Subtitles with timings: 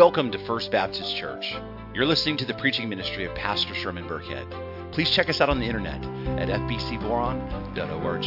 [0.00, 1.54] Welcome to First Baptist Church.
[1.92, 4.50] You're listening to the preaching ministry of Pastor Sherman Burkhead.
[4.92, 6.02] Please check us out on the internet
[6.40, 8.24] at fbcboron.org.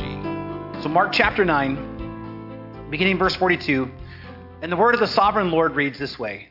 [0.83, 3.89] So, Mark chapter 9, beginning verse 42,
[4.61, 6.49] and the word of the sovereign Lord reads this way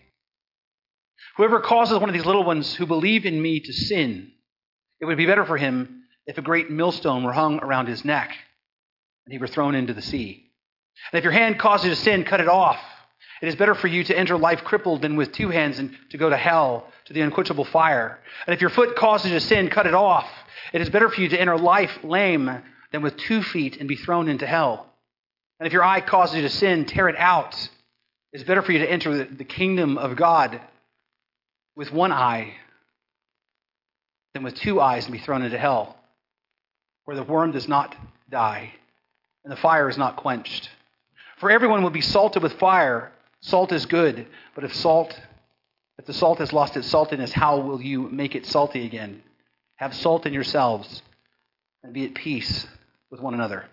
[1.37, 4.33] Whoever causes one of these little ones who believe in me to sin,
[5.01, 8.37] it would be better for him if a great millstone were hung around his neck
[9.25, 10.51] and he were thrown into the sea.
[11.13, 12.81] And if your hand causes you to sin, cut it off.
[13.43, 16.17] It is better for you to enter life crippled than with two hands and to
[16.17, 18.21] go to hell, to the unquenchable fire.
[18.47, 20.31] And if your foot causes you to sin, cut it off.
[20.73, 23.97] It is better for you to enter life lame than with two feet and be
[23.97, 24.87] thrown into hell.
[25.59, 27.57] And if your eye causes you to sin, tear it out.
[28.33, 30.61] It is better for you to enter the, kingdom of God
[31.77, 32.55] with one eye
[34.35, 35.97] than with two eyes and be thrown into hell,
[37.05, 37.95] where the worm does not
[38.31, 38.73] die
[39.45, 40.71] and the fire is not quenched.
[41.39, 43.12] For everyone will be salted with fire.
[43.43, 45.19] Salt is good, but if salt,
[45.99, 49.23] if the salt has lost its saltiness, how will you make it salty again?
[49.77, 51.03] Have salt in yourselves
[51.83, 52.67] and be at peace
[53.11, 53.65] with one another.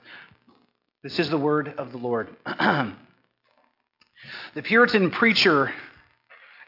[1.04, 2.30] This is the word of the Lord.
[2.46, 2.96] the
[4.64, 5.72] Puritan preacher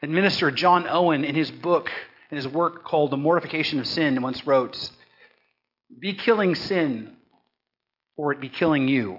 [0.00, 1.90] and minister John Owen, in his book,
[2.30, 4.90] in his work called The Mortification of Sin, once wrote,
[5.98, 7.16] Be killing sin,
[8.16, 9.18] or it be killing you.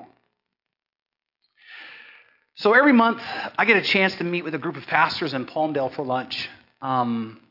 [2.56, 3.20] So every month,
[3.58, 6.48] I get a chance to meet with a group of pastors in Palmdale for lunch.
[6.84, 7.42] Um,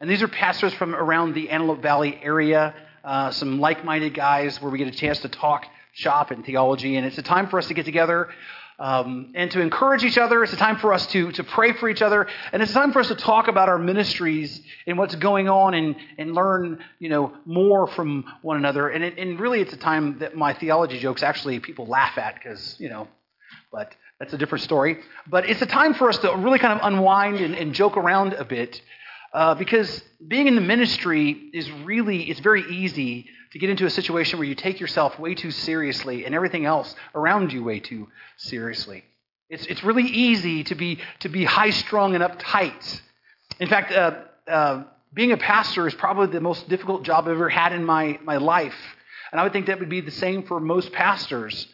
[0.00, 4.60] and these are pastors from around the Antelope Valley area, uh, some like minded guys
[4.62, 6.96] where we get a chance to talk shop and theology.
[6.96, 8.30] And it's a time for us to get together
[8.78, 10.42] um, and to encourage each other.
[10.42, 12.26] It's a time for us to, to pray for each other.
[12.50, 15.74] And it's a time for us to talk about our ministries and what's going on
[15.74, 18.88] and, and learn you know, more from one another.
[18.88, 22.36] And, it, and really, it's a time that my theology jokes actually people laugh at
[22.36, 23.08] because, you know,
[23.70, 24.98] but that's a different story.
[25.26, 28.32] But it's a time for us to really kind of unwind and, and joke around
[28.32, 28.80] a bit.
[29.32, 33.90] Uh, because being in the ministry is really, it's very easy to get into a
[33.90, 38.08] situation where you take yourself way too seriously and everything else around you way too
[38.36, 39.04] seriously.
[39.50, 43.00] It's, it's really easy to be, to be high strung and uptight.
[43.60, 44.84] In fact, uh, uh,
[45.14, 48.36] being a pastor is probably the most difficult job I've ever had in my, my
[48.36, 48.76] life.
[49.30, 51.66] And I would think that would be the same for most pastors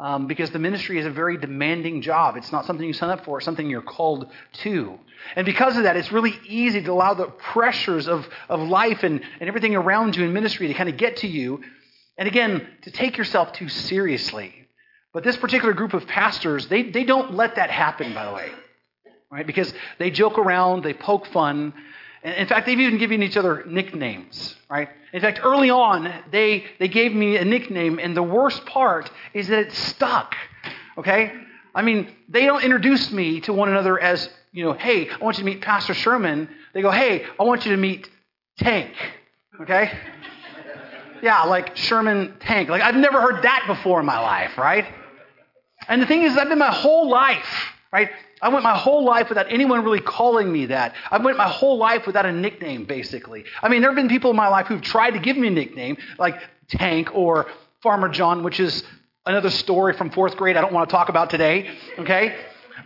[0.00, 2.36] um, because the ministry is a very demanding job.
[2.36, 4.32] It's not something you sign up for, it's something you're called
[4.64, 4.98] to.
[5.36, 9.20] And because of that, it's really easy to allow the pressures of, of life and,
[9.38, 11.62] and everything around you in ministry to kind of get to you.
[12.16, 14.54] And again, to take yourself too seriously.
[15.12, 18.50] But this particular group of pastors, they, they don't let that happen, by the way.
[19.30, 19.46] Right?
[19.46, 21.74] Because they joke around, they poke fun.
[22.22, 24.90] In fact, they've even given each other nicknames, right?
[25.12, 29.48] In fact, early on, they, they gave me a nickname, and the worst part is
[29.48, 30.36] that it stuck.
[30.98, 31.32] Okay?
[31.74, 35.38] I mean, they don't introduce me to one another as, you know, hey, I want
[35.38, 36.48] you to meet Pastor Sherman.
[36.74, 38.08] They go, hey, I want you to meet
[38.58, 38.92] Tank.
[39.60, 39.90] Okay?
[41.22, 42.70] Yeah, like Sherman Tank.
[42.70, 44.86] Like, I've never heard that before in my life, right?
[45.86, 48.08] And the thing is, I've been my whole life, right?
[48.42, 50.94] I went my whole life without anyone really calling me that.
[51.10, 53.44] I went my whole life without a nickname, basically.
[53.62, 55.50] I mean, there have been people in my life who've tried to give me a
[55.50, 57.46] nickname, like Tank or
[57.82, 58.84] Farmer John, which is
[59.26, 62.34] another story from fourth grade I don't want to talk about today, okay?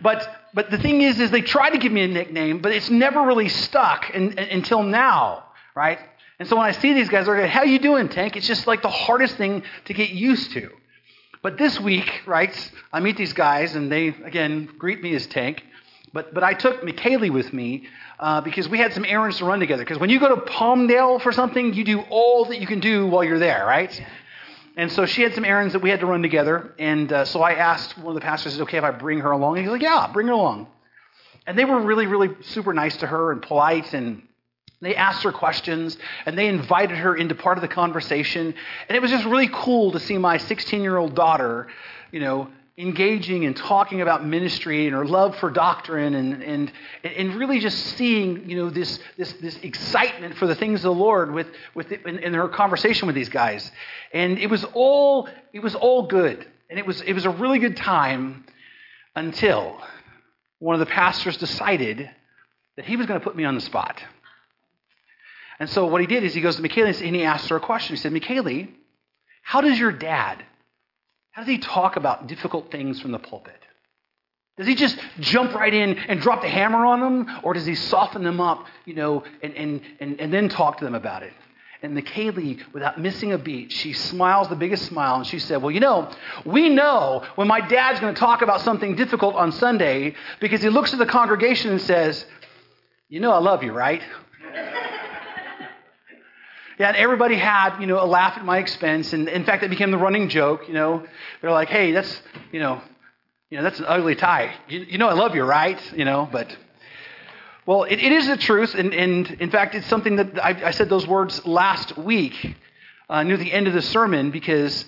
[0.01, 2.89] But, but the thing is, is they tried to give me a nickname, but it's
[2.89, 5.99] never really stuck in, in, until now, right?
[6.37, 8.35] And so when I see these guys, they're like, how you doing, Tank?
[8.35, 10.69] It's just like the hardest thing to get used to.
[11.45, 15.63] But this week, right, I meet these guys, and they, again, greet me as Tank.
[16.11, 17.87] But, but I took McKaylee with me
[18.19, 19.83] uh, because we had some errands to run together.
[19.83, 23.05] Because when you go to Palmdale for something, you do all that you can do
[23.05, 24.03] while you're there, right?
[24.75, 26.73] And so she had some errands that we had to run together.
[26.79, 29.19] And uh, so I asked one of the pastors, is it okay if I bring
[29.19, 29.57] her along?
[29.57, 30.65] And he's like, yeah, bring her along.
[31.45, 34.23] And they were really, really super nice to her and polite and
[34.81, 38.53] they asked her questions and they invited her into part of the conversation.
[38.87, 41.67] And it was just really cool to see my 16 year old daughter,
[42.11, 46.71] you know, engaging and talking about ministry and her love for doctrine and, and,
[47.03, 51.01] and really just seeing, you know, this, this, this excitement for the things of the
[51.01, 53.71] Lord with, with the, in, in her conversation with these guys.
[54.11, 56.45] And it was all, it was all good.
[56.69, 58.43] And it was, it was a really good time
[59.15, 59.79] until
[60.59, 62.09] one of the pastors decided
[62.75, 64.03] that he was going to put me on the spot.
[65.59, 67.61] And so what he did is he goes to McKaylee and he asks her a
[67.61, 67.95] question.
[67.95, 68.69] He said, McKaylee,
[69.41, 70.43] how does your dad,
[71.31, 73.61] how does he talk about difficult things from the pulpit?
[74.57, 77.39] Does he just jump right in and drop the hammer on them?
[77.43, 80.85] Or does he soften them up, you know, and, and, and, and then talk to
[80.85, 81.33] them about it?
[81.81, 85.71] And McKaylee, without missing a beat, she smiles the biggest smile and she said, Well,
[85.71, 86.09] you know,
[86.45, 90.69] we know when my dad's going to talk about something difficult on Sunday because he
[90.69, 92.25] looks at the congregation and says,
[93.09, 94.01] You know I love you, right?
[96.77, 99.13] Yeah, and everybody had, you know, a laugh at my expense.
[99.13, 101.05] And in fact, it became the running joke, you know.
[101.41, 102.81] They're like, hey, that's, you know,
[103.49, 104.53] you know, that's an ugly tie.
[104.67, 105.79] You, you know I love you, right?
[105.93, 106.55] You know, but,
[107.65, 108.75] well, it, it is the truth.
[108.75, 112.57] And, and in fact, it's something that I, I said those words last week
[113.09, 114.83] uh, near the end of the sermon because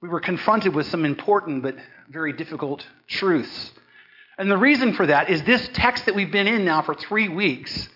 [0.00, 1.76] we were confronted with some important but
[2.08, 3.72] very difficult truths.
[4.38, 7.28] And the reason for that is this text that we've been in now for three
[7.28, 7.88] weeks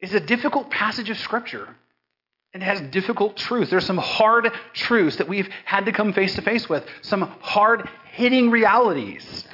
[0.00, 1.68] is a difficult passage of Scripture.
[2.54, 3.70] And it has difficult truths.
[3.70, 7.88] There's some hard truths that we've had to come face to face with, some hard
[8.12, 9.46] hitting realities,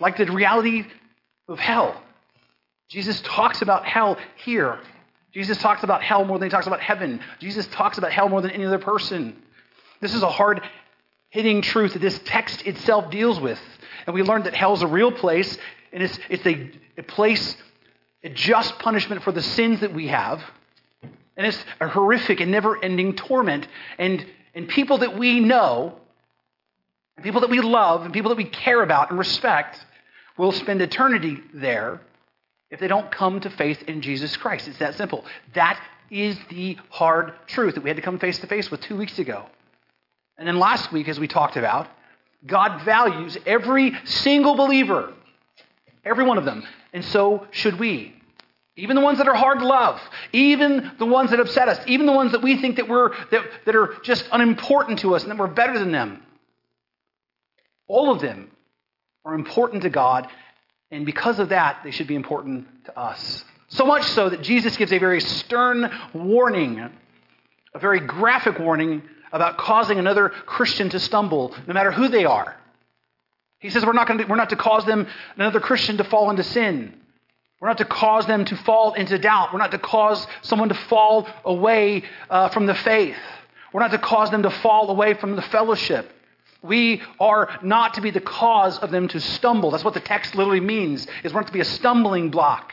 [0.00, 0.84] like the reality
[1.48, 2.02] of hell.
[2.88, 4.78] Jesus talks about hell here.
[5.32, 7.20] Jesus talks about hell more than he talks about heaven.
[7.40, 9.36] Jesus talks about hell more than any other person.
[10.00, 10.62] This is a hard
[11.28, 13.60] hitting truth that this text itself deals with.
[14.06, 15.58] And we learned that hell is a real place,
[15.92, 17.56] and it's, it's a, a place,
[18.22, 20.42] a just punishment for the sins that we have.
[21.36, 23.66] And it's a horrific and never ending torment.
[23.98, 24.24] And,
[24.54, 25.96] and people that we know,
[27.16, 29.84] and people that we love, and people that we care about and respect
[30.38, 32.00] will spend eternity there
[32.70, 34.68] if they don't come to faith in Jesus Christ.
[34.68, 35.24] It's that simple.
[35.54, 35.80] That
[36.10, 39.18] is the hard truth that we had to come face to face with two weeks
[39.18, 39.46] ago.
[40.38, 41.88] And then last week, as we talked about,
[42.46, 45.12] God values every single believer,
[46.04, 48.15] every one of them, and so should we.
[48.76, 50.00] Even the ones that are hard to love,
[50.32, 53.44] even the ones that upset us, even the ones that we think that we're that,
[53.64, 56.22] that are just unimportant to us and that we're better than them.
[57.88, 58.50] All of them
[59.24, 60.28] are important to God,
[60.90, 63.44] and because of that, they should be important to us.
[63.68, 66.78] So much so that Jesus gives a very stern warning,
[67.74, 69.02] a very graphic warning
[69.32, 72.56] about causing another Christian to stumble, no matter who they are.
[73.58, 76.30] He says we're not, going to, we're not to cause them, another Christian, to fall
[76.30, 76.94] into sin.
[77.66, 79.52] We're not to cause them to fall into doubt.
[79.52, 83.16] We're not to cause someone to fall away uh, from the faith.
[83.72, 86.08] We're not to cause them to fall away from the fellowship.
[86.62, 89.72] We are not to be the cause of them to stumble.
[89.72, 92.72] That's what the text literally means, is we're not to be a stumbling block.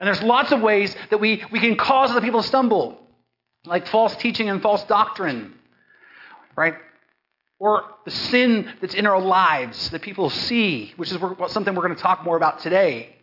[0.00, 3.00] And there's lots of ways that we, we can cause other people to stumble,
[3.64, 5.54] like false teaching and false doctrine,
[6.56, 6.74] right?
[7.60, 11.18] Or the sin that's in our lives that people see, which is
[11.52, 13.14] something we're going to talk more about today.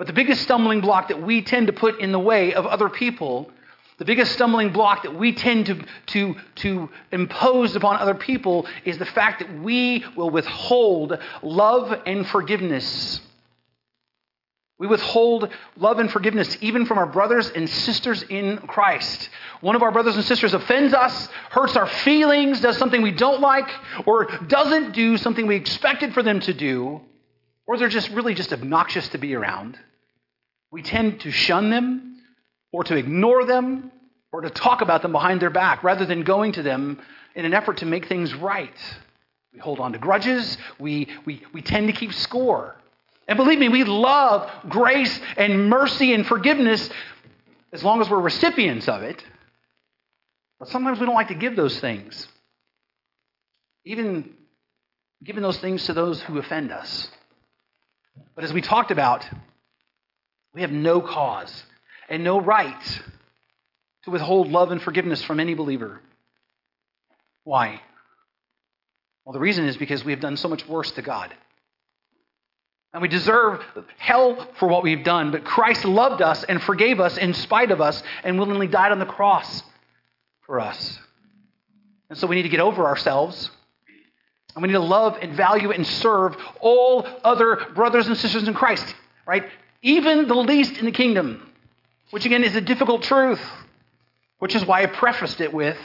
[0.00, 2.88] But the biggest stumbling block that we tend to put in the way of other
[2.88, 3.50] people,
[3.98, 8.96] the biggest stumbling block that we tend to, to, to impose upon other people is
[8.96, 13.20] the fact that we will withhold love and forgiveness.
[14.78, 19.28] We withhold love and forgiveness even from our brothers and sisters in Christ.
[19.60, 23.42] One of our brothers and sisters offends us, hurts our feelings, does something we don't
[23.42, 23.68] like,
[24.06, 27.02] or doesn't do something we expected for them to do,
[27.66, 29.78] or they're just really just obnoxious to be around.
[30.70, 32.20] We tend to shun them
[32.72, 33.90] or to ignore them
[34.32, 37.00] or to talk about them behind their back rather than going to them
[37.34, 38.74] in an effort to make things right.
[39.52, 40.56] We hold on to grudges.
[40.78, 42.76] We, we, we tend to keep score.
[43.26, 46.88] And believe me, we love grace and mercy and forgiveness
[47.72, 49.24] as long as we're recipients of it.
[50.58, 52.28] But sometimes we don't like to give those things,
[53.84, 54.30] even
[55.24, 57.08] giving those things to those who offend us.
[58.34, 59.26] But as we talked about,
[60.54, 61.64] we have no cause
[62.08, 63.00] and no right
[64.04, 66.00] to withhold love and forgiveness from any believer.
[67.44, 67.80] Why?
[69.24, 71.32] Well, the reason is because we have done so much worse to God.
[72.92, 73.64] And we deserve
[73.98, 77.80] hell for what we've done, but Christ loved us and forgave us in spite of
[77.80, 79.62] us and willingly died on the cross
[80.42, 80.98] for us.
[82.08, 83.50] And so we need to get over ourselves.
[84.56, 88.54] And we need to love and value and serve all other brothers and sisters in
[88.54, 88.92] Christ,
[89.24, 89.44] right?
[89.82, 91.50] Even the least in the kingdom,
[92.10, 93.40] which again is a difficult truth,
[94.38, 95.78] which is why I prefaced it with,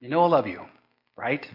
[0.00, 0.64] You know I love you,
[1.16, 1.48] right?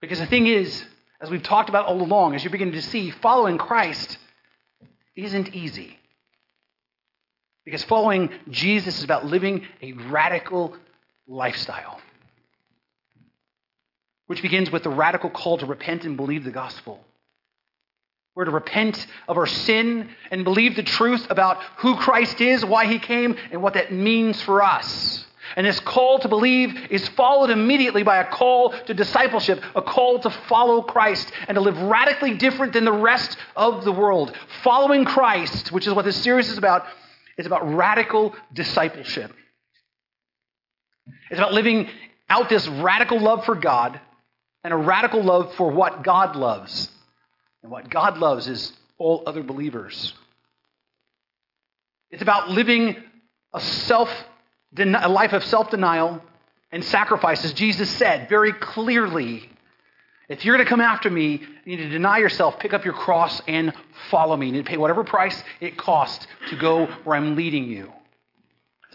[0.00, 0.84] Because the thing is,
[1.20, 4.18] as we've talked about all along, as you're beginning to see, following Christ
[5.14, 5.98] isn't easy.
[7.64, 10.76] Because following Jesus is about living a radical
[11.26, 12.00] lifestyle,
[14.26, 17.00] which begins with the radical call to repent and believe the gospel.
[18.36, 22.84] We're to repent of our sin and believe the truth about who Christ is, why
[22.84, 25.24] he came, and what that means for us.
[25.56, 30.18] And this call to believe is followed immediately by a call to discipleship, a call
[30.18, 34.36] to follow Christ and to live radically different than the rest of the world.
[34.62, 36.84] Following Christ, which is what this series is about,
[37.38, 39.32] is about radical discipleship.
[41.30, 41.88] It's about living
[42.28, 43.98] out this radical love for God
[44.62, 46.90] and a radical love for what God loves.
[47.66, 50.14] And what God loves is all other believers.
[52.12, 52.94] It's about living
[53.52, 54.08] a self
[54.78, 56.22] a life of self-denial
[56.70, 59.50] and sacrifice as Jesus said very clearly.
[60.28, 62.94] If you're going to come after me, you need to deny yourself, pick up your
[62.94, 63.72] cross, and
[64.12, 64.46] follow me.
[64.46, 67.92] You need to pay whatever price it costs to go where I'm leading you.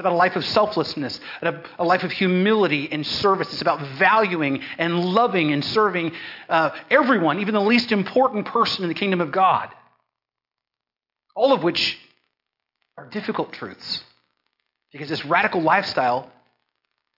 [0.01, 3.53] About a life of selflessness, a life of humility and service.
[3.53, 6.13] It's about valuing and loving and serving
[6.49, 9.69] uh, everyone, even the least important person in the kingdom of God.
[11.35, 11.99] All of which
[12.97, 14.03] are difficult truths.
[14.91, 16.31] Because this radical lifestyle,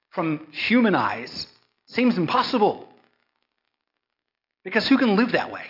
[0.10, 1.48] from human eyes,
[1.88, 2.88] seems impossible.
[4.66, 5.66] Because who can live that way?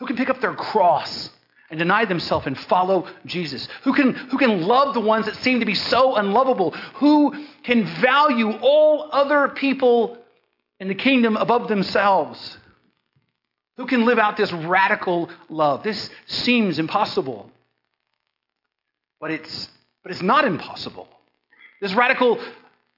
[0.00, 1.30] Who can pick up their cross
[1.72, 3.66] and deny themselves and follow Jesus?
[3.84, 6.72] Who can, who can love the ones that seem to be so unlovable?
[6.96, 10.18] Who can value all other people
[10.78, 12.58] in the kingdom above themselves?
[13.78, 15.82] Who can live out this radical love?
[15.82, 17.50] This seems impossible.
[19.18, 19.70] But it's,
[20.02, 21.08] but it's not impossible.
[21.80, 22.38] This radical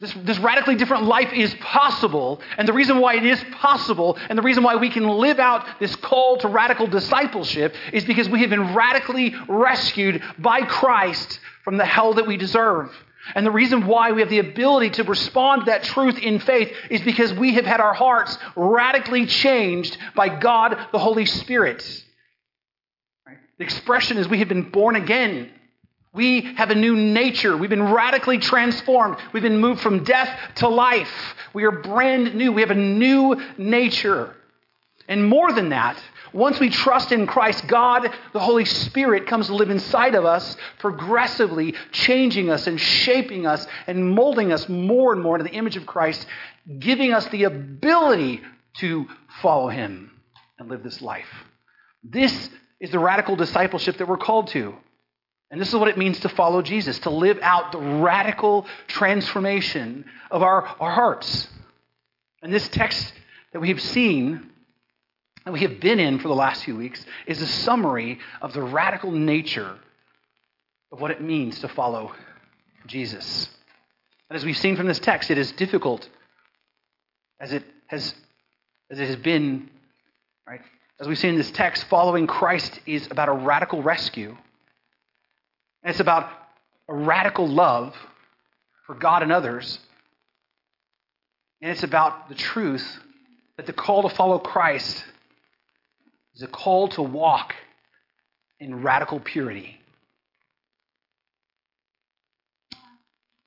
[0.00, 2.40] this, this, radically different life is possible.
[2.58, 5.64] And the reason why it is possible and the reason why we can live out
[5.78, 11.76] this call to radical discipleship is because we have been radically rescued by Christ from
[11.76, 12.92] the hell that we deserve.
[13.34, 16.70] And the reason why we have the ability to respond to that truth in faith
[16.90, 21.82] is because we have had our hearts radically changed by God the Holy Spirit.
[23.58, 25.50] The expression is we have been born again.
[26.14, 27.56] We have a new nature.
[27.56, 29.16] We've been radically transformed.
[29.32, 31.12] We've been moved from death to life.
[31.52, 32.52] We are brand new.
[32.52, 34.34] We have a new nature.
[35.08, 36.00] And more than that,
[36.32, 40.56] once we trust in Christ, God, the Holy Spirit, comes to live inside of us,
[40.78, 45.76] progressively changing us and shaping us and molding us more and more into the image
[45.76, 46.26] of Christ,
[46.78, 48.40] giving us the ability
[48.78, 49.06] to
[49.42, 50.10] follow Him
[50.58, 51.28] and live this life.
[52.02, 54.74] This is the radical discipleship that we're called to.
[55.54, 60.04] And this is what it means to follow Jesus, to live out the radical transformation
[60.28, 61.46] of our, our hearts.
[62.42, 63.12] And this text
[63.52, 64.50] that we have seen,
[65.44, 68.62] that we have been in for the last few weeks, is a summary of the
[68.62, 69.78] radical nature
[70.90, 72.12] of what it means to follow
[72.88, 73.48] Jesus.
[74.28, 76.08] And as we've seen from this text, it is difficult
[77.38, 78.12] as it has,
[78.90, 79.70] as it has been,
[80.48, 80.62] right?
[80.98, 84.36] As we've seen in this text, following Christ is about a radical rescue.
[85.84, 86.30] And it's about
[86.88, 87.94] a radical love
[88.86, 89.78] for God and others.
[91.60, 92.98] And it's about the truth
[93.56, 95.04] that the call to follow Christ
[96.34, 97.54] is a call to walk
[98.58, 99.78] in radical purity.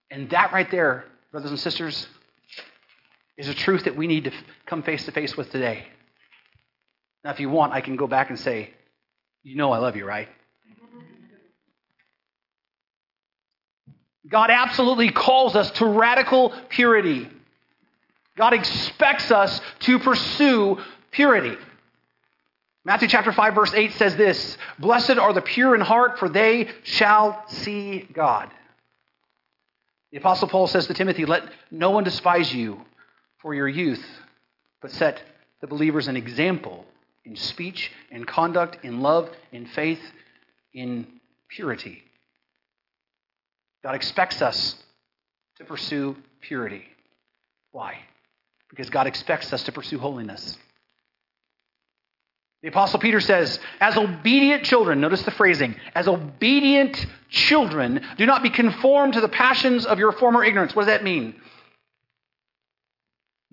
[0.10, 2.08] And that right there, brothers and sisters,
[3.38, 4.32] is a truth that we need to
[4.65, 5.86] come face to face with today.
[7.24, 8.70] Now, if you want, I can go back and say,
[9.44, 10.29] You know I love you, right?
[14.29, 17.29] God absolutely calls us to radical purity.
[18.36, 20.79] God expects us to pursue
[21.12, 21.57] purity.
[22.84, 26.69] Matthew chapter 5 verse 8 says this, "Blessed are the pure in heart, for they
[26.84, 28.50] shall see God."
[30.12, 32.86] The apostle Paul says to Timothy, "Let no one despise you
[33.39, 34.05] for your youth,
[34.81, 35.22] but set
[35.60, 36.86] the believers an example
[37.25, 40.13] in speech, in conduct, in love, in faith,
[40.74, 41.19] in
[41.50, 42.06] purity."
[43.84, 44.75] God expects us
[45.57, 46.84] to pursue purity.
[47.72, 47.98] Why?
[48.69, 50.57] Because God expects us to pursue holiness.
[52.63, 58.41] The Apostle Peter says, as obedient children, notice the phrasing, as obedient children, do not
[58.41, 60.75] be conformed to the passions of your former ignorance.
[60.75, 61.36] What does that mean?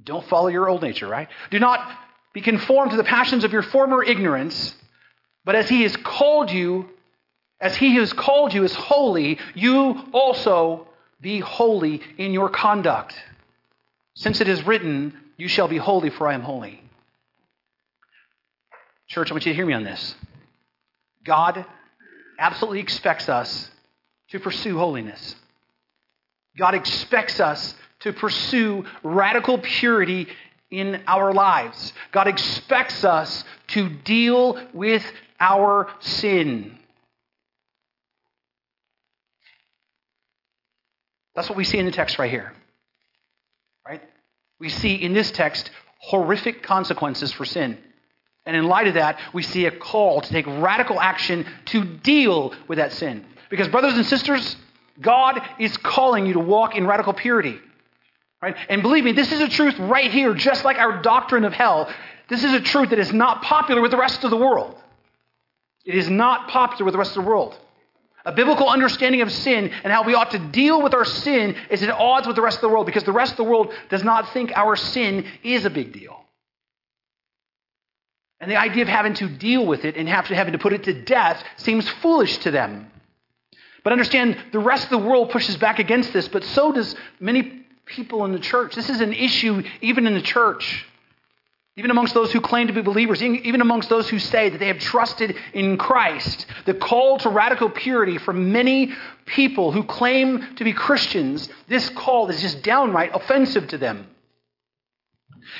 [0.03, 1.29] Don't follow your old nature, right?
[1.51, 1.87] Do not
[2.33, 4.75] be conformed to the passions of your former ignorance,
[5.45, 6.89] but as he has called you
[7.61, 10.87] as he who has called you is holy, you also
[11.21, 13.15] be holy in your conduct.
[14.15, 16.83] Since it is written, You shall be holy, for I am holy.
[19.07, 20.15] Church, I want you to hear me on this.
[21.25, 21.65] God
[22.39, 23.71] absolutely expects us
[24.29, 25.37] to pursue holiness.
[26.57, 30.29] God expects us to pursue radical purity
[30.71, 31.93] in our lives.
[32.13, 35.05] God expects us to deal with
[35.41, 36.79] our sin.
[41.35, 42.53] That's what we see in the text right here.
[43.87, 44.03] Right?
[44.59, 47.79] We see in this text horrific consequences for sin.
[48.47, 52.55] And in light of that, we see a call to take radical action to deal
[52.69, 53.25] with that sin.
[53.49, 54.57] Because, brothers and sisters,
[55.01, 57.59] God is calling you to walk in radical purity.
[58.43, 58.57] Right?
[58.69, 61.93] And believe me, this is a truth right here, just like our doctrine of hell.
[62.29, 64.77] This is a truth that is not popular with the rest of the world.
[65.85, 67.59] It is not popular with the rest of the world.
[68.25, 71.83] A biblical understanding of sin and how we ought to deal with our sin is
[71.83, 74.03] at odds with the rest of the world because the rest of the world does
[74.03, 76.25] not think our sin is a big deal.
[78.41, 81.03] And the idea of having to deal with it and having to put it to
[81.03, 82.91] death seems foolish to them.
[83.83, 87.65] But understand, the rest of the world pushes back against this, but so does many
[87.85, 88.75] people in the church.
[88.75, 90.87] This is an issue even in the church.
[91.77, 94.69] Even amongst those who claim to be believers, even amongst those who say that they
[94.69, 98.93] have trusted in Christ, the call to radical purity for many
[99.27, 104.07] people who claim to be Christians, this call is just downright offensive to them.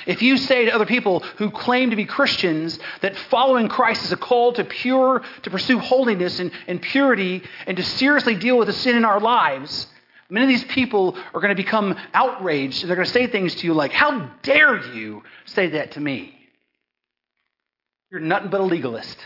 [0.07, 4.11] If you say to other people who claim to be Christians that following Christ is
[4.11, 8.67] a call to pure, to pursue holiness and, and purity, and to seriously deal with
[8.67, 9.87] the sin in our lives,
[10.29, 12.87] many of these people are going to become outraged.
[12.87, 16.35] They're going to say things to you like, How dare you say that to me?
[18.11, 19.17] You're nothing but a legalist.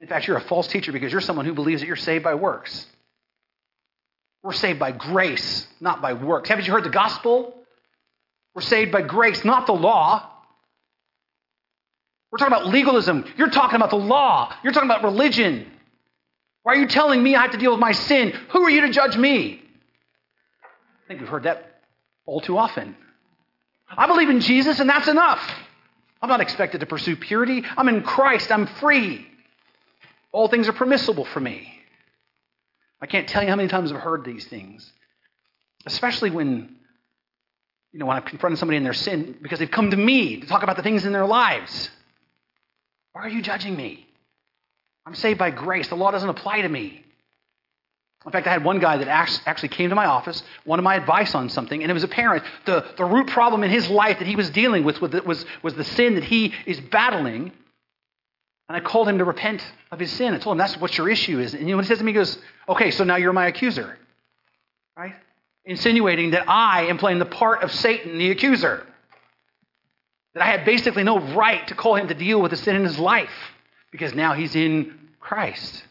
[0.00, 2.34] In fact, you're a false teacher because you're someone who believes that you're saved by
[2.34, 2.86] works.
[4.42, 6.48] We're saved by grace, not by works.
[6.48, 7.54] Haven't you heard the gospel?
[8.54, 10.30] We're saved by grace, not the law.
[12.30, 13.24] We're talking about legalism.
[13.36, 14.52] You're talking about the law.
[14.62, 15.70] You're talking about religion.
[16.66, 18.32] Why are you telling me I have to deal with my sin?
[18.50, 19.62] Who are you to judge me?
[20.64, 21.80] I think we've heard that
[22.24, 22.96] all too often.
[23.88, 25.40] I believe in Jesus, and that's enough.
[26.20, 27.62] I'm not expected to pursue purity.
[27.76, 28.50] I'm in Christ.
[28.50, 29.24] I'm free.
[30.32, 31.72] All things are permissible for me.
[33.00, 34.90] I can't tell you how many times I've heard these things,
[35.86, 36.74] especially when
[37.92, 40.48] you know, when I've confronted somebody in their sin because they've come to me to
[40.48, 41.90] talk about the things in their lives.
[43.12, 44.05] Why are you judging me?
[45.06, 45.88] I'm saved by grace.
[45.88, 47.02] The law doesn't apply to me.
[48.24, 51.32] In fact, I had one guy that actually came to my office, wanted my advice
[51.34, 54.34] on something, and it was apparent the, the root problem in his life that he
[54.34, 57.52] was dealing with was, was the sin that he is battling.
[58.68, 60.34] And I called him to repent of his sin.
[60.34, 61.54] I told him, that's what your issue is.
[61.54, 62.10] And what he says to me?
[62.10, 62.36] He goes,
[62.68, 63.96] okay, so now you're my accuser.
[64.96, 65.14] Right?
[65.66, 68.86] insinuating that I am playing the part of Satan, the accuser.
[70.34, 72.84] That I had basically no right to call him to deal with the sin in
[72.84, 73.30] his life
[73.90, 75.82] because now he's in Christ.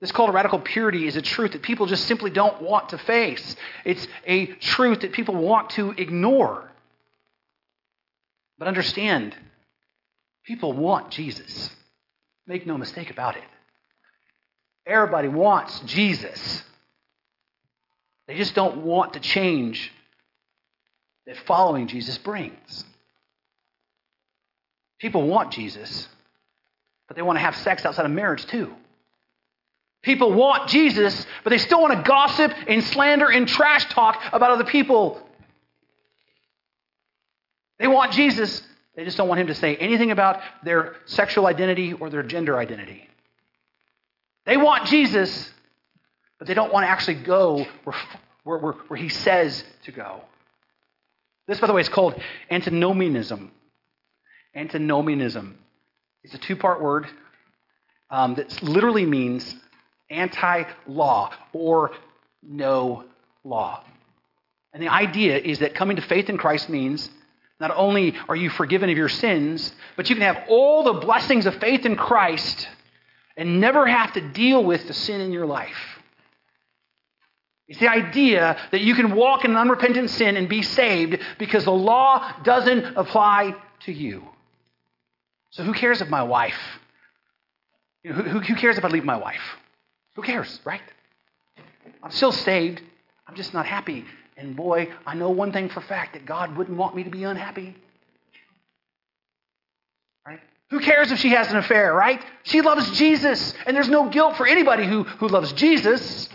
[0.00, 2.98] This call to radical purity is a truth that people just simply don't want to
[2.98, 3.54] face.
[3.84, 6.68] It's a truth that people want to ignore.
[8.58, 9.36] But understand,
[10.44, 11.70] people want Jesus.
[12.48, 13.44] Make no mistake about it.
[14.84, 16.64] Everybody wants Jesus.
[18.26, 19.92] They just don't want to change
[21.26, 22.84] that following Jesus brings.
[24.98, 26.08] People want Jesus,
[27.08, 28.72] but they want to have sex outside of marriage too.
[30.02, 34.52] People want Jesus, but they still want to gossip and slander and trash talk about
[34.52, 35.20] other people.
[37.78, 38.62] They want Jesus,
[38.94, 42.56] they just don't want him to say anything about their sexual identity or their gender
[42.58, 43.08] identity.
[44.46, 45.50] They want Jesus,
[46.38, 47.96] but they don't want to actually go where,
[48.44, 50.22] where, where, where he says to go.
[51.46, 53.50] This, by the way, is called antinomianism.
[54.54, 55.58] Antinomianism.
[56.24, 57.06] It's a two part word
[58.10, 59.54] um, that literally means
[60.10, 61.92] anti law or
[62.42, 63.04] no
[63.44, 63.84] law.
[64.72, 67.10] And the idea is that coming to faith in Christ means
[67.60, 71.46] not only are you forgiven of your sins, but you can have all the blessings
[71.46, 72.68] of faith in Christ
[73.36, 75.98] and never have to deal with the sin in your life.
[77.66, 81.70] It's the idea that you can walk in unrepentant sin and be saved because the
[81.70, 84.24] law doesn't apply to you.
[85.50, 86.58] So who cares if my wife,
[88.02, 89.40] you know, who, who cares if I leave my wife?
[90.14, 90.82] Who cares, right?
[92.02, 92.82] I'm still saved.
[93.26, 94.04] I'm just not happy.
[94.36, 97.24] And boy, I know one thing for fact that God wouldn't want me to be
[97.24, 97.74] unhappy.
[100.26, 100.40] Right?
[100.70, 102.24] Who cares if she has an affair, right?
[102.44, 106.28] She loves Jesus, and there's no guilt for anybody who, who loves Jesus.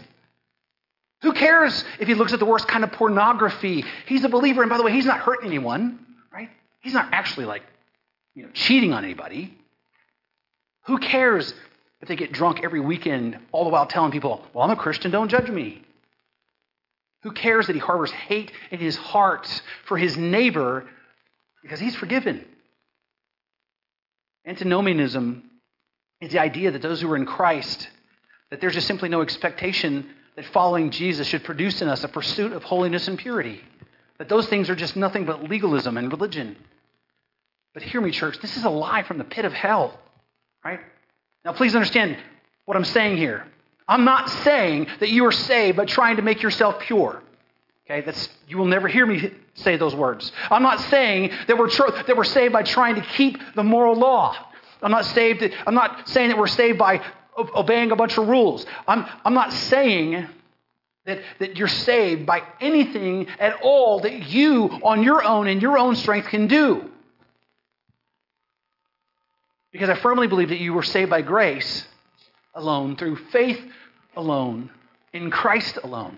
[1.22, 3.86] Who cares if he looks at the worst kind of pornography?
[4.08, 6.00] He's a believer, and by the way, he's not hurting anyone,
[6.32, 6.50] right?
[6.82, 7.64] He's not actually like,
[8.36, 9.58] you know, cheating on anybody.
[10.86, 11.54] Who cares
[12.02, 15.12] if they get drunk every weekend, all the while telling people, well, I'm a Christian,
[15.12, 15.82] don't judge me?
[17.22, 19.48] Who cares that he harbors hate in his heart
[19.86, 20.86] for his neighbor
[21.62, 22.46] because he's forgiven?
[24.46, 25.44] Antinomianism
[26.20, 27.88] is the idea that those who are in Christ,
[28.50, 32.52] that there's just simply no expectation that following Jesus should produce in us a pursuit
[32.52, 33.62] of holiness and purity.
[34.18, 36.58] That those things are just nothing but legalism and religion.
[37.74, 40.00] But hear me, church, this is a lie from the pit of hell,
[40.64, 40.80] right?
[41.44, 42.18] Now, please understand
[42.66, 43.46] what I'm saying here.
[43.88, 47.22] I'm not saying that you are saved by trying to make yourself pure.
[47.86, 50.32] Okay, that's you will never hear me say those words.
[50.50, 53.96] I'm not saying that we're tr- that we're saved by trying to keep the moral
[53.96, 54.38] law.
[54.82, 55.44] I'm not saved.
[55.68, 57.02] I'm not saying that we're saved by
[57.38, 58.66] obeying a bunch of rules.
[58.88, 60.28] I'm, I'm not saying
[61.06, 65.78] that, that you're saved by anything at all that you, on your own, in your
[65.78, 66.90] own strength, can do.
[69.74, 71.86] Because I firmly believe that you were saved by grace
[72.54, 73.60] alone, through faith
[74.16, 74.70] alone,
[75.12, 76.18] in Christ alone.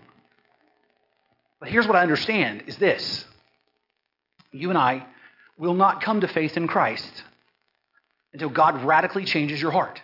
[1.60, 3.26] But here's what I understand is this.
[4.52, 5.06] You and I
[5.58, 7.24] will not come to faith in Christ
[8.34, 10.02] until God radically changes your heart.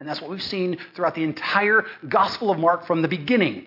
[0.00, 3.66] And that's what we've seen throughout the entire Gospel of Mark from the beginning.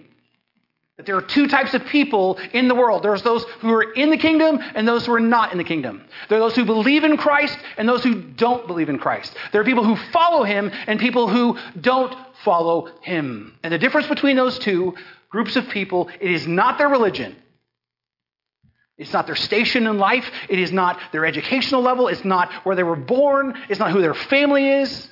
[0.97, 3.01] That there are two types of people in the world.
[3.01, 6.03] There's those who are in the kingdom and those who are not in the kingdom.
[6.29, 9.35] There are those who believe in Christ and those who don't believe in Christ.
[9.51, 13.57] There are people who follow him and people who don't follow him.
[13.63, 14.95] And the difference between those two
[15.29, 17.35] groups of people, it is not their religion.
[18.99, 20.29] It's not their station in life.
[20.47, 22.07] It is not their educational level.
[22.07, 23.55] It's not where they were born.
[23.67, 25.09] It's not who their family is.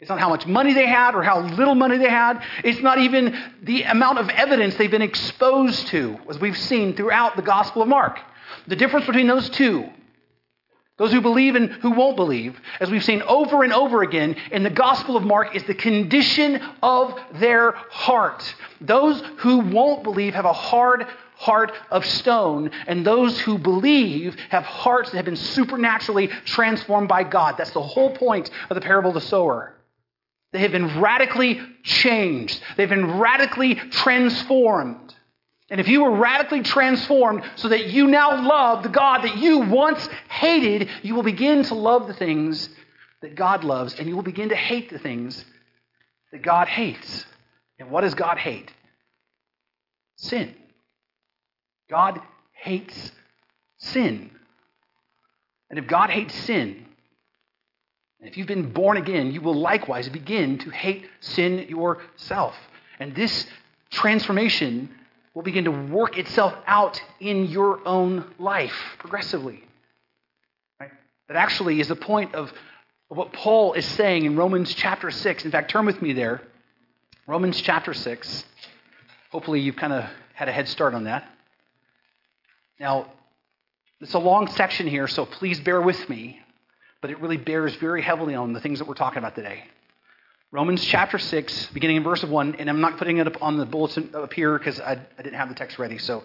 [0.00, 2.42] It's not how much money they had or how little money they had.
[2.64, 7.36] It's not even the amount of evidence they've been exposed to, as we've seen throughout
[7.36, 8.18] the Gospel of Mark.
[8.66, 9.90] The difference between those two,
[10.96, 14.62] those who believe and who won't believe, as we've seen over and over again in
[14.62, 18.54] the Gospel of Mark, is the condition of their heart.
[18.80, 24.64] Those who won't believe have a hard heart of stone, and those who believe have
[24.64, 27.56] hearts that have been supernaturally transformed by God.
[27.58, 29.74] That's the whole point of the parable of the sower.
[30.52, 32.60] They have been radically changed.
[32.76, 35.14] They've been radically transformed.
[35.70, 39.60] And if you were radically transformed so that you now love the God that you
[39.60, 42.68] once hated, you will begin to love the things
[43.22, 45.44] that God loves, and you will begin to hate the things
[46.32, 47.26] that God hates.
[47.78, 48.72] And what does God hate?
[50.16, 50.54] Sin.
[51.88, 52.20] God
[52.52, 53.12] hates
[53.78, 54.30] sin.
[55.68, 56.86] And if God hates sin,
[58.22, 62.54] if you've been born again, you will likewise begin to hate sin yourself.
[62.98, 63.46] And this
[63.90, 64.90] transformation
[65.32, 69.64] will begin to work itself out in your own life progressively.
[70.78, 70.90] Right?
[71.28, 72.52] That actually is the point of,
[73.10, 75.44] of what Paul is saying in Romans chapter 6.
[75.46, 76.42] In fact, turn with me there.
[77.26, 78.44] Romans chapter 6.
[79.30, 80.04] Hopefully, you've kind of
[80.34, 81.24] had a head start on that.
[82.78, 83.12] Now,
[84.00, 86.40] it's a long section here, so please bear with me
[87.00, 89.64] but it really bears very heavily on the things that we're talking about today.
[90.52, 93.64] Romans chapter 6, beginning in verse 1, and I'm not putting it up on the
[93.64, 96.24] bulletin up here because I, I, didn't have the text ready, so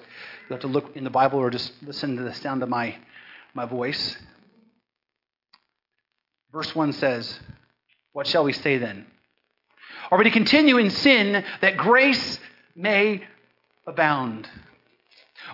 [0.49, 2.95] you'll have to look in the Bible or just listen to the sound of my,
[3.53, 4.17] my voice.
[6.51, 7.39] Verse 1 says,
[8.13, 9.05] What shall we say then?
[10.09, 12.39] Are we to continue in sin that grace
[12.75, 13.23] may
[13.85, 14.49] abound?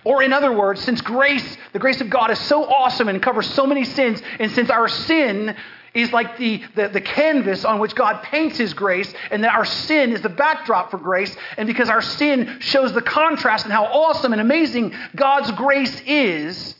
[0.04, 3.48] Or, in other words, since grace, the grace of God is so awesome and covers
[3.54, 5.54] so many sins, and since our sin
[5.94, 9.64] is like the, the, the, canvas on which God paints His grace, and that our
[9.64, 13.84] sin is the backdrop for grace, and because our sin shows the contrast and how
[13.84, 16.74] awesome and amazing God's grace is,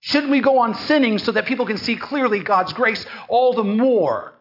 [0.00, 3.64] shouldn't we go on sinning so that people can see clearly God's grace all the
[3.64, 4.34] more?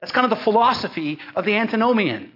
[0.00, 2.32] That's kind of the philosophy of the antinomian.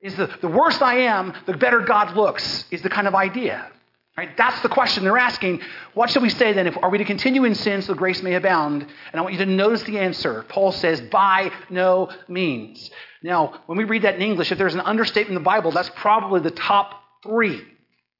[0.00, 3.70] Is the, the worse I am, the better God looks, is the kind of idea.
[4.16, 4.36] Right?
[4.36, 5.60] That's the question they're asking.
[5.94, 6.66] What shall we say then?
[6.66, 8.82] If, are we to continue in sin so grace may abound?
[8.82, 10.44] And I want you to notice the answer.
[10.48, 12.90] Paul says, by no means.
[13.22, 15.90] Now, when we read that in English, if there's an understatement in the Bible, that's
[15.96, 17.62] probably the top three.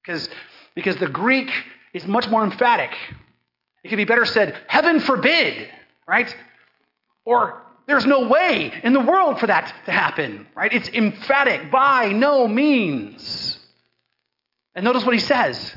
[0.03, 0.29] Because,
[0.75, 1.51] because the Greek
[1.93, 2.97] is much more emphatic.
[3.83, 5.69] It could be better said, heaven forbid,
[6.07, 6.35] right?
[7.25, 10.73] Or there's no way in the world for that to happen, right?
[10.73, 13.59] It's emphatic, by no means.
[14.75, 15.77] And notice what he says.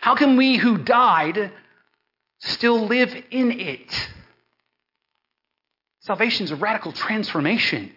[0.00, 1.52] How can we who died
[2.40, 4.08] still live in it?
[6.00, 7.80] Salvation is a radical transformation.
[7.80, 7.90] And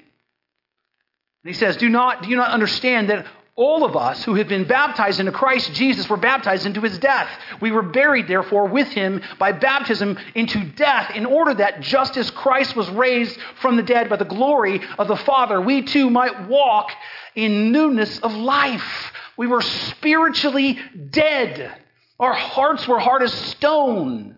[1.44, 3.26] he says, do, not, do you not understand that
[3.58, 7.28] all of us who have been baptized into Christ Jesus were baptized into his death.
[7.60, 12.30] We were buried, therefore, with him by baptism into death, in order that just as
[12.30, 16.48] Christ was raised from the dead by the glory of the Father, we too might
[16.48, 16.92] walk
[17.34, 19.12] in newness of life.
[19.38, 21.74] We were spiritually dead.
[22.20, 24.36] Our hearts were hard as stone.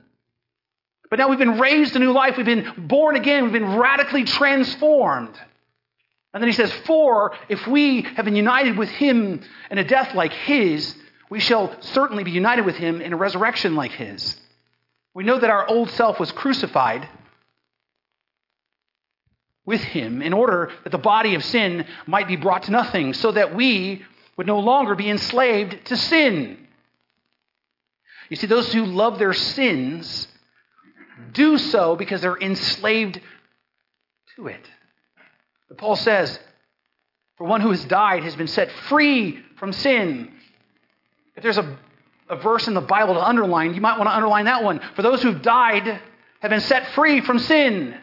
[1.09, 2.37] But now we've been raised to new life.
[2.37, 3.43] We've been born again.
[3.43, 5.39] We've been radically transformed.
[6.33, 10.13] And then he says, For if we have been united with him in a death
[10.13, 10.95] like his,
[11.29, 14.39] we shall certainly be united with him in a resurrection like his.
[15.13, 17.07] We know that our old self was crucified
[19.65, 23.31] with him in order that the body of sin might be brought to nothing, so
[23.31, 24.03] that we
[24.39, 26.57] would no longer be enslaved to sin.
[28.29, 30.29] You see, those who love their sins
[31.33, 33.19] do so because they're enslaved
[34.37, 34.65] to it.
[35.67, 36.39] But Paul says,
[37.37, 40.31] For one who has died has been set free from sin.
[41.35, 41.77] If there's a,
[42.29, 44.79] a verse in the Bible to underline, you might want to underline that one.
[44.95, 45.99] For those who've died
[46.39, 47.93] have been set free from sin.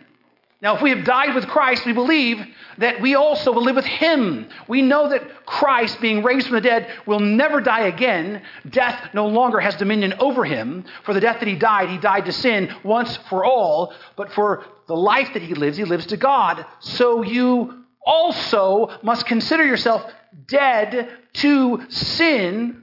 [0.62, 2.42] Now, if we have died with Christ, we believe
[2.79, 4.49] that we also will live with Him.
[4.66, 8.42] We know that Christ, being raised from the dead, will never die again.
[8.69, 10.85] Death no longer has dominion over Him.
[11.05, 13.92] For the death that He died, He died to sin once for all.
[14.16, 16.64] But for the life that He lives, He lives to God.
[16.81, 20.11] So you also must consider yourself
[20.47, 22.83] dead to sin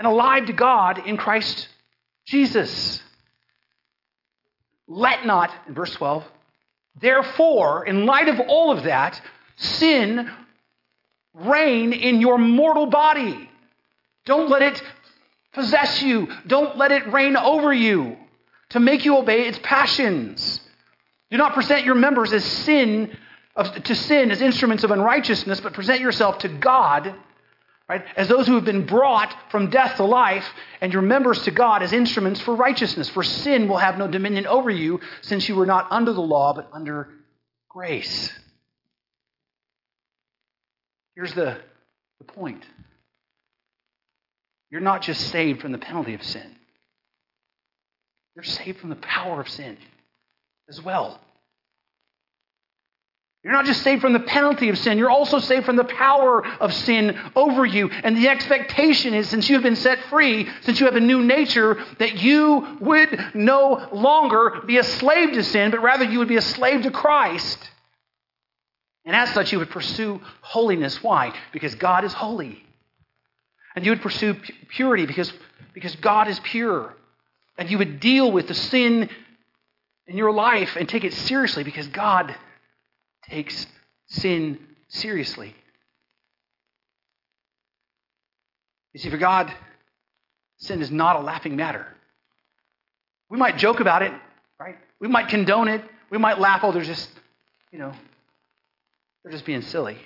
[0.00, 1.68] and alive to God in Christ
[2.26, 3.02] Jesus.
[4.88, 6.24] Let not, in verse 12,
[7.00, 9.20] Therefore, in light of all of that,
[9.56, 10.30] sin
[11.34, 13.48] reign in your mortal body.
[14.24, 14.82] Don't let it
[15.52, 16.28] possess you.
[16.46, 18.16] Don't let it reign over you
[18.70, 20.60] to make you obey its passions.
[21.30, 23.16] Do not present your members as sin
[23.84, 27.14] to sin as instruments of unrighteousness, but present yourself to God
[27.88, 28.04] right?
[28.16, 30.46] As those who have been brought from death to life,
[30.80, 33.08] and your members to God as instruments for righteousness.
[33.08, 36.52] For sin will have no dominion over you, since you were not under the law,
[36.52, 37.08] but under
[37.68, 38.32] grace.
[41.16, 41.58] Here's the,
[42.18, 42.64] the point
[44.70, 46.56] you're not just saved from the penalty of sin,
[48.36, 49.78] you're saved from the power of sin
[50.68, 51.20] as well.
[53.44, 56.44] You're not just saved from the penalty of sin, you're also saved from the power
[56.44, 57.88] of sin over you.
[57.88, 61.22] And the expectation is, since you have been set free, since you have a new
[61.22, 66.28] nature, that you would no longer be a slave to sin, but rather you would
[66.28, 67.58] be a slave to Christ.
[69.04, 71.02] And as such, you would pursue holiness.
[71.02, 71.32] Why?
[71.52, 72.62] Because God is holy.
[73.76, 74.34] And you would pursue
[74.68, 75.32] purity because,
[75.72, 76.92] because God is pure.
[77.56, 79.08] And you would deal with the sin
[80.08, 82.34] in your life and take it seriously because God
[83.30, 83.66] takes
[84.06, 85.54] sin seriously.
[88.92, 89.52] You see, for God,
[90.58, 91.86] sin is not a laughing matter.
[93.30, 94.12] We might joke about it,
[94.58, 94.76] right?
[95.00, 95.82] We might condone it.
[96.10, 97.10] We might laugh, oh, they're just,
[97.70, 97.92] you know,
[99.22, 99.98] they're just being silly.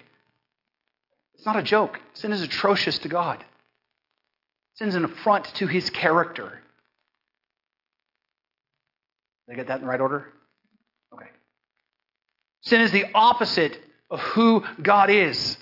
[1.35, 2.01] It's not a joke.
[2.15, 3.45] Sin is atrocious to God.
[4.75, 6.61] Sin is an affront to his character.
[9.47, 10.29] Did I get that in the right order?
[12.63, 13.79] Sin is the opposite
[14.11, 15.57] of who God is.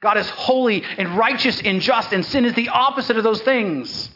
[0.00, 4.10] God is holy and righteous and just, and sin is the opposite of those things.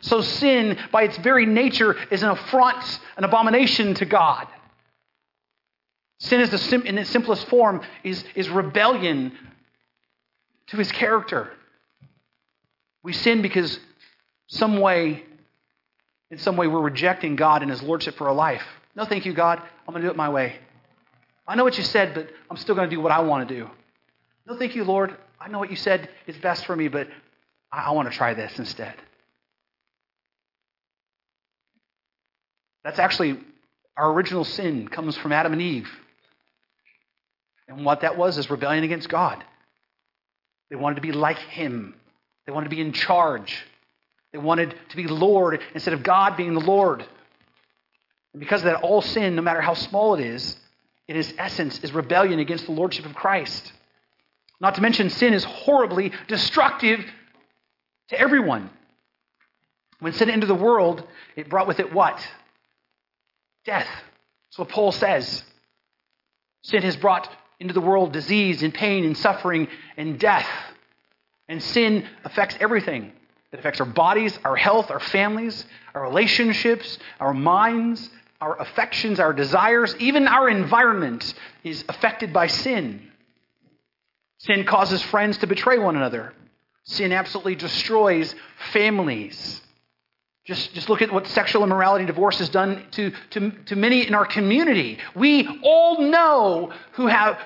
[0.00, 4.46] So, sin, by its very nature, is an affront, an abomination to God.
[6.18, 9.32] Sin is the, in its simplest form is, is rebellion
[10.68, 11.50] to his character.
[13.02, 13.78] We sin because
[14.46, 15.24] some way,
[16.30, 18.62] in some way, we're rejecting God and his lordship for our life.
[18.94, 19.60] No, thank you, God.
[19.86, 20.56] I'm going to do it my way.
[21.46, 23.54] I know what you said, but I'm still going to do what I want to
[23.54, 23.68] do.
[24.46, 25.16] No, thank you, Lord.
[25.40, 27.08] I know what you said is best for me, but
[27.70, 28.94] I, I want to try this instead.
[32.84, 33.38] That's actually
[33.96, 35.90] our original sin comes from Adam and Eve.
[37.68, 39.42] And what that was is rebellion against God.
[40.70, 41.94] They wanted to be like Him,
[42.46, 43.64] they wanted to be in charge.
[44.32, 47.04] They wanted to be Lord instead of God being the Lord.
[48.32, 50.56] And because of that, all sin, no matter how small it is,
[51.08, 53.72] in its essence, is rebellion against the lordship of Christ.
[54.60, 57.04] Not to mention, sin is horribly destructive
[58.08, 58.70] to everyone.
[59.98, 62.16] When sin entered the world, it brought with it what?
[63.64, 63.86] Death.
[63.86, 65.44] That's what Paul says.
[66.62, 70.48] Sin has brought into the world disease and pain and suffering and death.
[71.48, 73.12] And sin affects everything.
[73.52, 78.08] It affects our bodies, our health, our families, our relationships, our minds,
[78.42, 83.00] our affections, our desires, even our environment is affected by sin.
[84.38, 86.34] Sin causes friends to betray one another.
[86.82, 88.34] Sin absolutely destroys
[88.72, 89.62] families.
[90.44, 94.04] Just, just look at what sexual immorality and divorce has done to, to, to many
[94.08, 94.98] in our community.
[95.14, 97.38] We all know who have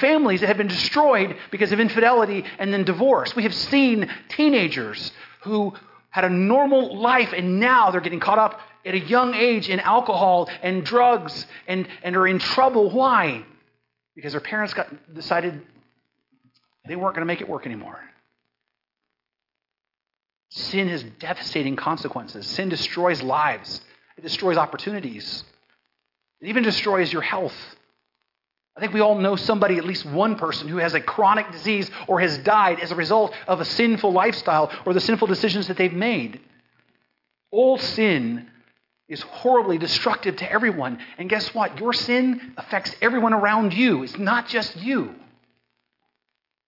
[0.00, 3.36] families that have been destroyed because of infidelity and then divorce.
[3.36, 5.74] We have seen teenagers who
[6.08, 9.80] had a normal life and now they're getting caught up at a young age in
[9.80, 12.90] alcohol and drugs and, and are in trouble.
[12.90, 13.44] Why?
[14.14, 15.60] Because their parents got decided
[16.86, 18.00] they weren't going to make it work anymore.
[20.50, 22.46] Sin has devastating consequences.
[22.46, 23.80] Sin destroys lives.
[24.16, 25.44] It destroys opportunities.
[26.40, 27.54] It even destroys your health.
[28.76, 31.90] I think we all know somebody, at least one person, who has a chronic disease
[32.08, 35.76] or has died as a result of a sinful lifestyle or the sinful decisions that
[35.76, 36.40] they've made.
[37.52, 38.49] All sin
[39.10, 40.98] is horribly destructive to everyone.
[41.18, 41.78] And guess what?
[41.78, 44.04] Your sin affects everyone around you.
[44.04, 45.14] It's not just you.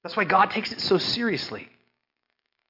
[0.03, 1.69] That's why God takes it so seriously.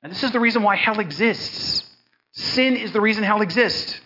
[0.02, 1.88] And this is the reason why hell exists.
[2.32, 3.98] Sin is the reason hell exists.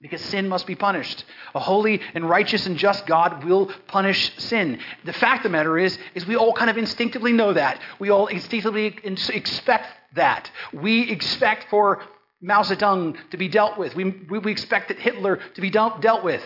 [0.00, 1.24] Because sin must be punished.
[1.54, 4.78] A holy and righteous and just God will punish sin.
[5.04, 7.80] The fact of the matter is, is we all kind of instinctively know that.
[7.98, 10.50] We all instinctively expect that.
[10.72, 12.00] We expect for
[12.40, 13.94] Mao Zedong to be dealt with.
[13.94, 16.42] We, we, expect that Hitler to be dealt, dealt with.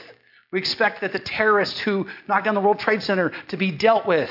[0.50, 4.06] We expect that the terrorist who knocked down the World Trade Center to be dealt
[4.06, 4.30] with.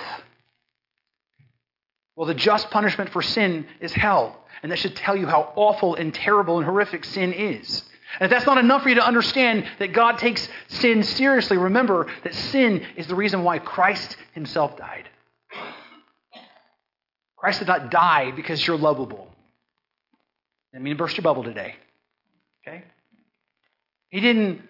[2.15, 4.37] Well, the just punishment for sin is hell.
[4.63, 7.83] And that should tell you how awful and terrible and horrific sin is.
[8.19, 12.07] And if that's not enough for you to understand that God takes sin seriously, remember
[12.23, 15.07] that sin is the reason why Christ himself died.
[17.37, 19.30] Christ did not die because you're lovable.
[20.73, 21.75] I mean to burst your bubble today.
[22.65, 22.83] Okay?
[24.09, 24.61] He didn't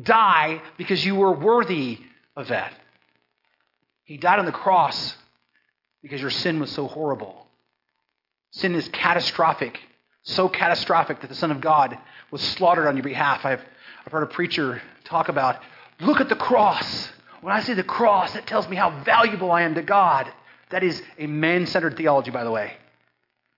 [0.00, 1.98] die because you were worthy
[2.34, 2.72] of that.
[4.04, 5.16] He died on the cross
[6.02, 7.46] because your sin was so horrible.
[8.52, 9.80] Sin is catastrophic,
[10.22, 11.98] so catastrophic that the Son of God
[12.30, 13.44] was slaughtered on your behalf.
[13.44, 13.60] I've,
[14.04, 15.60] I've heard a preacher talk about
[16.00, 17.10] look at the cross.
[17.40, 20.32] When I see the cross, it tells me how valuable I am to God.
[20.70, 22.76] That is a man centered theology, by the way.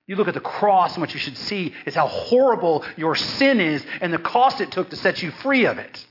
[0.09, 3.61] You look at the cross, and what you should see is how horrible your sin
[3.61, 6.05] is and the cost it took to set you free of it.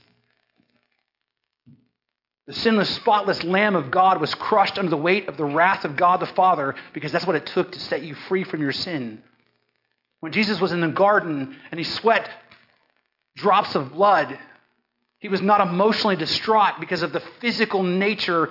[2.46, 5.96] The sinless, spotless Lamb of God was crushed under the weight of the wrath of
[5.96, 9.20] God the Father because that's what it took to set you free from your sin.
[10.20, 12.30] When Jesus was in the garden and he sweat
[13.36, 14.38] drops of blood,
[15.18, 18.50] he was not emotionally distraught because of the physical nature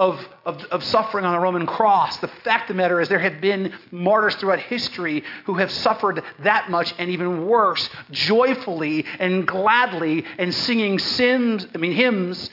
[0.00, 2.16] of, of, of, suffering on the Roman cross.
[2.16, 6.22] The fact of the matter is, there have been martyrs throughout history who have suffered
[6.38, 12.48] that much and even worse, joyfully and gladly, and singing sins, I mean, hymns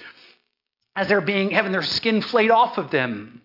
[0.94, 3.42] as they're being having their skin flayed off of them.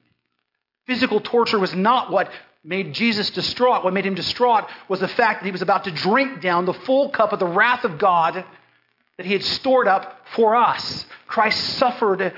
[0.89, 2.29] Physical torture was not what
[2.65, 3.85] made Jesus distraught.
[3.85, 6.75] What made him distraught was the fact that he was about to drink down the
[6.75, 8.45] full cup of the wrath of God
[9.17, 11.07] that he had stored up for us.
[11.29, 12.35] Christ suffered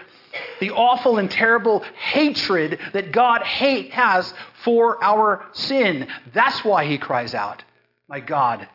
[0.61, 4.33] the awful and terrible hatred that God hate has
[4.65, 6.09] for our sin.
[6.33, 7.63] That's why he cries out,
[8.09, 8.69] My God,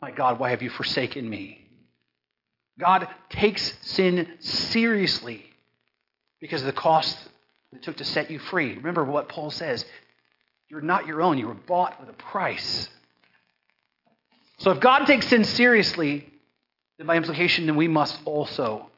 [0.00, 1.62] my God, why have you forsaken me?
[2.78, 5.44] God takes sin seriously
[6.40, 7.16] because of the cost
[7.72, 8.74] it took to set you free.
[8.74, 9.84] Remember what Paul says
[10.68, 12.88] you're not your own, you were bought with a price.
[14.58, 16.28] So if God takes sin seriously,
[16.98, 18.90] then by implication, then we must also.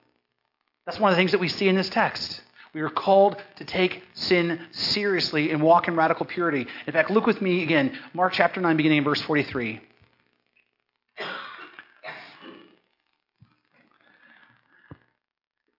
[0.88, 2.40] That's one of the things that we see in this text.
[2.72, 6.66] We are called to take sin seriously and walk in radical purity.
[6.87, 9.83] In fact, look with me again, Mark chapter 9, beginning in verse 43.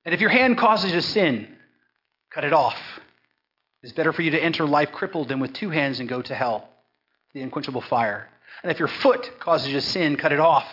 [0.05, 1.57] And if your hand causes you to sin,
[2.29, 2.77] cut it off.
[3.81, 6.35] It's better for you to enter life crippled than with two hands and go to
[6.35, 6.69] hell,
[7.33, 8.29] the unquenchable fire.
[8.61, 10.67] And if your foot causes you to sin, cut it off.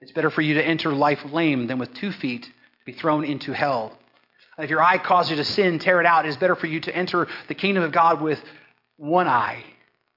[0.00, 2.50] It's better for you to enter life lame than with two feet
[2.86, 3.92] be thrown into hell.
[4.58, 6.24] If your eye causes you to sin, tear it out.
[6.24, 8.42] It is better for you to enter the kingdom of God with
[8.96, 9.62] one eye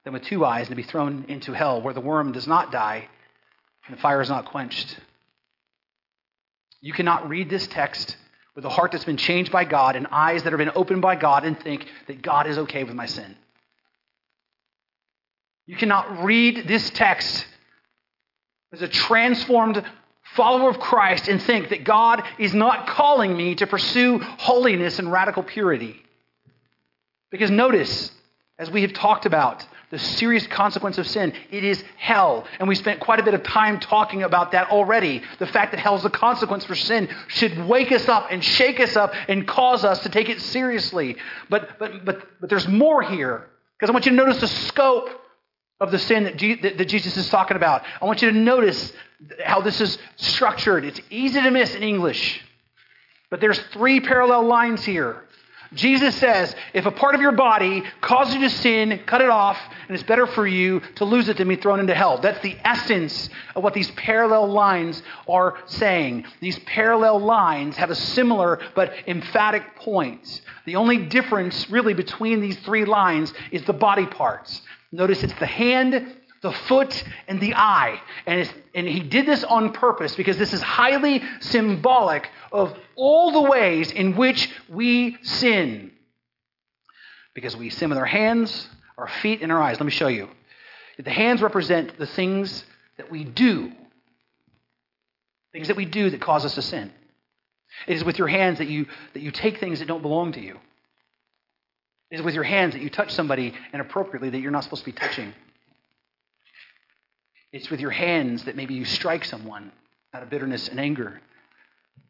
[0.05, 2.71] than with two eyes and to be thrown into hell, where the worm does not
[2.71, 3.09] die
[3.85, 4.97] and the fire is not quenched.
[6.79, 8.15] You cannot read this text
[8.55, 11.15] with a heart that's been changed by God and eyes that have been opened by
[11.15, 13.35] God and think that God is okay with my sin.
[15.65, 17.45] You cannot read this text
[18.71, 19.83] as a transformed
[20.35, 25.11] follower of Christ and think that God is not calling me to pursue holiness and
[25.11, 26.01] radical purity.
[27.31, 28.11] Because notice,
[28.57, 31.33] as we have talked about, the serious consequence of sin.
[31.49, 32.45] It is hell.
[32.59, 35.23] And we spent quite a bit of time talking about that already.
[35.39, 38.79] The fact that hell is the consequence for sin should wake us up and shake
[38.79, 41.17] us up and cause us to take it seriously.
[41.49, 43.47] But, but, but, but there's more here.
[43.77, 45.09] Because I want you to notice the scope
[45.79, 47.83] of the sin that, Jesus is talking about.
[48.01, 48.91] I want you to notice
[49.43, 50.83] how this is structured.
[50.83, 52.41] It's easy to miss in English.
[53.29, 55.23] But there's three parallel lines here.
[55.71, 59.55] Jesus says, if a part of your body causes you to sin, cut it off,
[59.87, 62.19] and it's better for you to lose it than be thrown into hell.
[62.19, 66.25] That's the essence of what these parallel lines are saying.
[66.41, 70.41] These parallel lines have a similar but emphatic point.
[70.65, 74.61] The only difference, really, between these three lines is the body parts.
[74.91, 78.01] Notice it's the hand the foot and the eye.
[78.25, 83.49] And, and he did this on purpose because this is highly symbolic of all the
[83.49, 85.91] ways in which we sin.
[87.33, 88.67] Because we sin with our hands,
[88.97, 89.79] our feet, and our eyes.
[89.79, 90.29] Let me show you.
[90.97, 92.65] The hands represent the things
[92.97, 93.71] that we do.
[95.53, 96.91] things that we do that cause us to sin.
[97.87, 100.41] It is with your hands that you, that you take things that don't belong to
[100.41, 100.59] you.
[102.11, 104.91] It is with your hands that you touch somebody inappropriately that you're not supposed to
[104.91, 105.33] be touching.
[107.51, 109.71] It's with your hands that maybe you strike someone
[110.13, 111.21] out of bitterness and anger.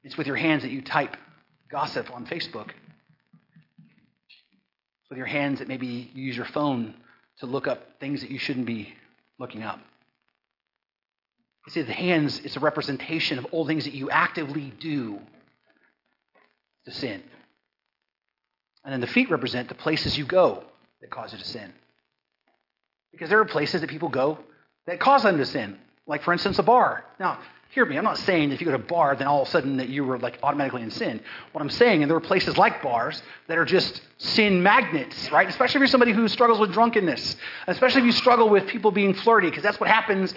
[0.03, 1.15] It's with your hands that you type
[1.69, 2.69] gossip on Facebook.
[5.01, 6.93] It's with your hands that maybe you use your phone
[7.39, 8.93] to look up things that you shouldn't be
[9.37, 9.79] looking up.
[11.67, 15.19] You see, the hands is a representation of all things that you actively do
[16.85, 17.21] to sin.
[18.83, 20.63] And then the feet represent the places you go
[21.01, 21.73] that cause you to sin.
[23.11, 24.39] Because there are places that people go
[24.87, 25.77] that cause them to sin.
[26.07, 27.05] Like, for instance, a bar.
[27.19, 29.47] Now, hear me, I'm not saying if you go to a bar, then all of
[29.47, 31.21] a sudden that you were like automatically in sin.
[31.51, 35.47] What I'm saying, and there are places like bars that are just sin magnets, right?
[35.47, 37.35] Especially if you're somebody who struggles with drunkenness,
[37.67, 40.33] especially if you struggle with people being flirty, because that's what happens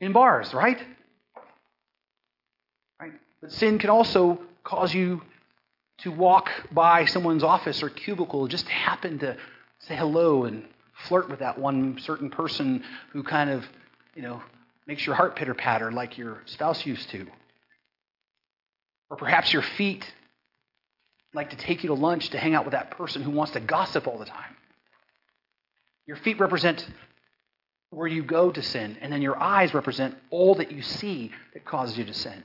[0.00, 0.82] in bars, right?
[3.00, 3.12] Right?
[3.40, 5.22] But sin can also cause you
[5.98, 9.36] to walk by someone's office or cubicle, just happen to
[9.80, 10.64] say hello and
[11.08, 12.82] flirt with that one certain person
[13.12, 13.64] who kind of,
[14.14, 14.42] you know,
[14.86, 17.26] makes your heart pitter patter like your spouse used to.
[19.10, 20.04] Or perhaps your feet
[21.34, 23.60] like to take you to lunch to hang out with that person who wants to
[23.60, 24.56] gossip all the time.
[26.06, 26.86] Your feet represent
[27.90, 31.64] where you go to sin, and then your eyes represent all that you see that
[31.64, 32.42] causes you to sin.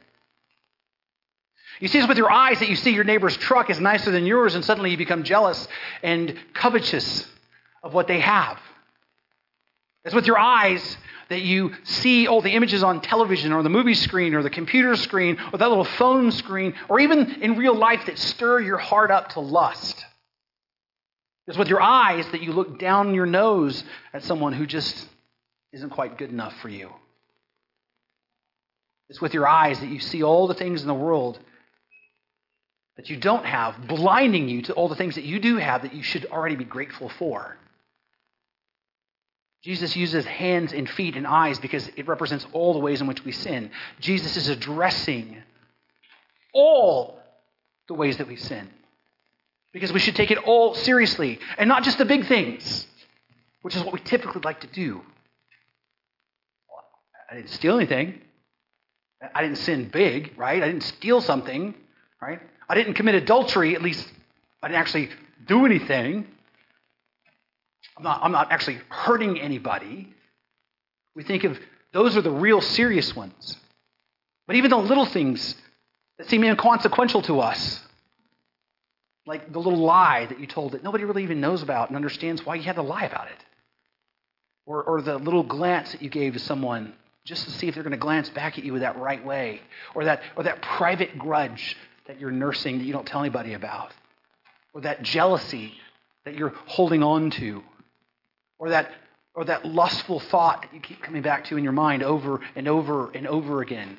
[1.80, 4.26] You see, it's with your eyes that you see your neighbor's truck is nicer than
[4.26, 5.68] yours, and suddenly you become jealous
[6.04, 7.28] and covetous
[7.84, 8.60] of what they have.
[10.04, 10.98] It's with your eyes
[11.30, 14.96] that you see all the images on television or the movie screen or the computer
[14.96, 19.12] screen or that little phone screen or even in real life that stir your heart
[19.12, 20.06] up to lust.
[21.48, 25.08] It's with your eyes that you look down your nose at someone who just
[25.72, 26.90] isn't quite good enough for you.
[29.10, 31.40] It's with your eyes that you see all the things in the world
[32.98, 35.94] that you don't have, blinding you to all the things that you do have that
[35.94, 37.58] you should already be grateful for.
[39.64, 43.24] Jesus uses hands and feet and eyes because it represents all the ways in which
[43.24, 43.70] we sin.
[44.00, 45.38] Jesus is addressing
[46.54, 47.20] all
[47.88, 48.68] the ways that we sin
[49.72, 52.88] because we should take it all seriously and not just the big things,
[53.62, 55.02] which is what we typically like to do.
[57.30, 58.20] I didn't steal anything.
[59.34, 60.62] I didn't sin big, right?
[60.62, 61.76] I didn't steal something,
[62.22, 62.42] right?
[62.72, 64.10] I didn't commit adultery, at least
[64.64, 65.10] I didn't actually
[65.46, 66.26] do anything.
[67.98, 70.08] I'm not, I'm not actually hurting anybody.
[71.14, 71.60] We think of
[71.92, 73.58] those are the real serious ones.
[74.48, 75.54] But even the little things
[76.18, 77.82] that seem inconsequential to us,
[79.26, 82.46] like the little lie that you told that nobody really even knows about and understands
[82.46, 83.46] why you had to lie about it,
[84.66, 86.94] or, or the little glance that you gave to someone
[87.26, 89.60] just to see if they're going to glance back at you that right way,
[89.94, 91.76] or that, or that private grudge
[92.12, 93.94] that you're nursing that you don't tell anybody about,
[94.74, 95.72] or that jealousy
[96.26, 97.64] that you're holding on to,
[98.60, 98.92] or that,
[99.34, 102.68] or that lustful thought that you keep coming back to in your mind over and
[102.68, 103.96] over and over again.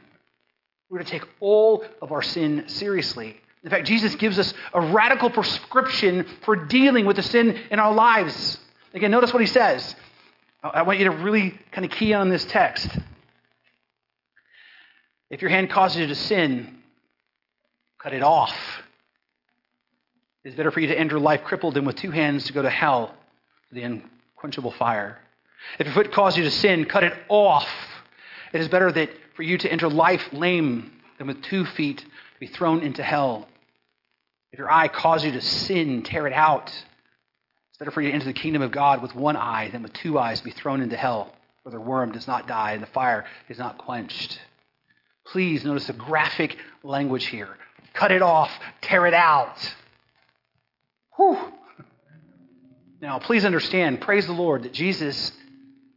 [0.90, 3.40] We're to take all of our sin seriously.
[3.64, 7.94] In fact, Jesus gives us a radical prescription for dealing with the sin in our
[7.94, 8.58] lives.
[8.92, 9.96] Again, notice what he says.
[10.62, 12.90] I want you to really kind of key on this text.
[15.30, 16.81] If your hand causes you to sin,
[18.02, 18.54] cut it off.
[20.44, 22.70] It's better for you to enter life crippled than with two hands to go to
[22.70, 23.14] hell,
[23.70, 25.18] the unquenchable fire.
[25.78, 27.68] If your foot causes you to sin, cut it off.
[28.52, 32.40] It is better that for you to enter life lame than with two feet to
[32.40, 33.48] be thrown into hell.
[34.50, 36.66] If your eye causes you to sin, tear it out.
[36.66, 39.92] It's better for you to enter the kingdom of God with one eye than with
[39.92, 41.32] two eyes to be thrown into hell,
[41.62, 44.40] where the worm does not die and the fire is not quenched.
[45.24, 47.56] Please notice the graphic language here.
[47.94, 49.74] Cut it off, tear it out.
[51.16, 51.38] Whew.
[53.00, 55.32] Now, please understand, praise the Lord, that Jesus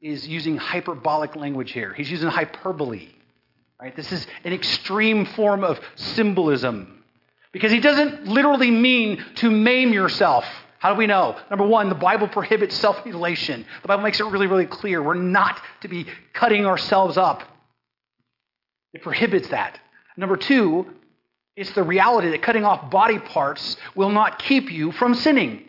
[0.02, 1.94] is using hyperbolic language here.
[1.94, 3.10] He's using hyperbole.
[3.80, 3.96] Right?
[3.96, 7.04] This is an extreme form of symbolism.
[7.52, 10.46] Because he doesn't literally mean to maim yourself.
[10.80, 11.38] How do we know?
[11.50, 13.66] Number one, the Bible prohibits self mutilation.
[13.82, 15.02] The Bible makes it really, really clear.
[15.02, 17.44] We're not to be cutting ourselves up,
[18.94, 19.80] it prohibits that.
[20.18, 20.86] Number two,
[21.56, 25.64] it's the reality that cutting off body parts will not keep you from sinning.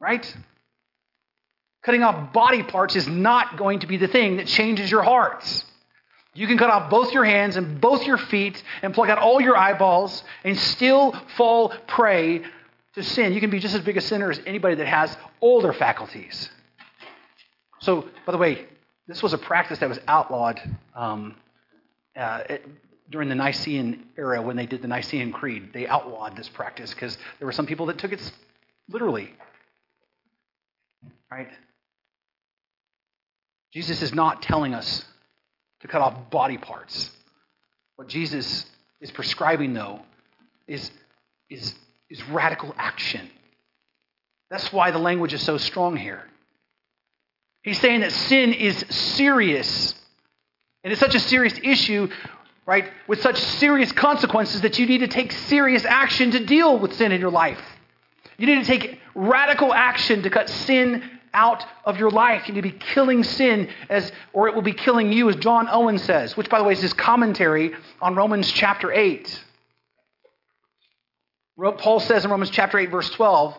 [0.00, 0.36] Right?
[1.84, 5.64] Cutting off body parts is not going to be the thing that changes your hearts.
[6.34, 9.40] You can cut off both your hands and both your feet and pluck out all
[9.40, 12.42] your eyeballs and still fall prey
[12.94, 13.32] to sin.
[13.32, 16.50] You can be just as big a sinner as anybody that has all their faculties.
[17.80, 18.66] So, by the way,
[19.06, 20.60] this was a practice that was outlawed
[20.94, 21.36] um,
[22.16, 22.40] uh,
[23.10, 25.70] during the Nicene era when they did the Nicene Creed.
[25.72, 28.32] They outlawed this practice because there were some people that took it
[28.88, 29.32] literally.
[31.30, 31.48] Right?
[33.72, 35.04] Jesus is not telling us
[35.80, 37.10] to cut off body parts.
[37.96, 38.66] What Jesus
[39.00, 40.00] is prescribing, though,
[40.66, 40.90] is,
[41.50, 41.74] is,
[42.08, 43.28] is radical action.
[44.50, 46.24] That's why the language is so strong here.
[47.62, 49.94] He's saying that sin is serious.
[50.84, 52.08] And it's such a serious issue,
[52.66, 56.94] right, with such serious consequences that you need to take serious action to deal with
[56.94, 57.60] sin in your life.
[58.38, 61.02] You need to take radical action to cut sin
[61.32, 62.48] out of your life.
[62.48, 65.68] You need to be killing sin as or it will be killing you, as John
[65.70, 69.44] Owen says, which by the way is his commentary on Romans chapter 8.
[71.78, 73.56] Paul says in Romans chapter 8, verse 12,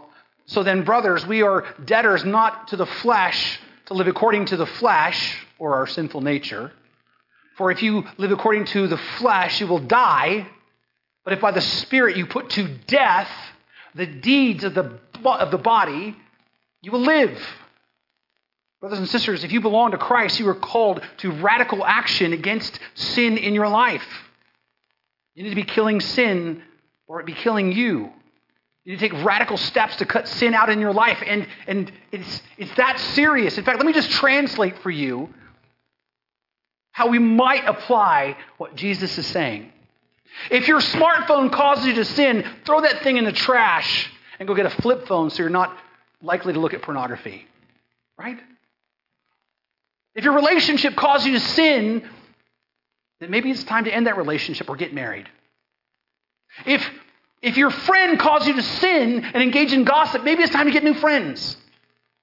[0.48, 4.66] so then, brothers, we are debtors not to the flesh to live according to the
[4.66, 6.72] flesh or our sinful nature.
[7.58, 10.48] For if you live according to the flesh, you will die.
[11.24, 13.30] But if by the Spirit you put to death
[13.96, 16.16] the deeds of the, of the body,
[16.82, 17.40] you will live.
[18.82, 22.78] Brothers and sisters, if you belong to Christ, you are called to radical action against
[22.94, 24.06] sin in your life.
[25.34, 26.62] You need to be killing sin
[27.08, 28.12] or it be killing you.
[28.84, 31.24] You need to take radical steps to cut sin out in your life.
[31.26, 33.58] And, and it's, it's that serious.
[33.58, 35.34] In fact, let me just translate for you
[36.96, 39.70] how we might apply what Jesus is saying.
[40.50, 44.56] If your smartphone causes you to sin, throw that thing in the trash and go
[44.56, 45.78] get a flip phone so you're not
[46.22, 47.46] likely to look at pornography.
[48.18, 48.38] Right?
[50.16, 52.10] If your relationship causes you to sin,
[53.20, 55.28] then maybe it's time to end that relationship or get married.
[56.66, 56.90] If,
[57.42, 60.72] if your friend causes you to sin and engage in gossip, maybe it's time to
[60.72, 61.58] get new friends.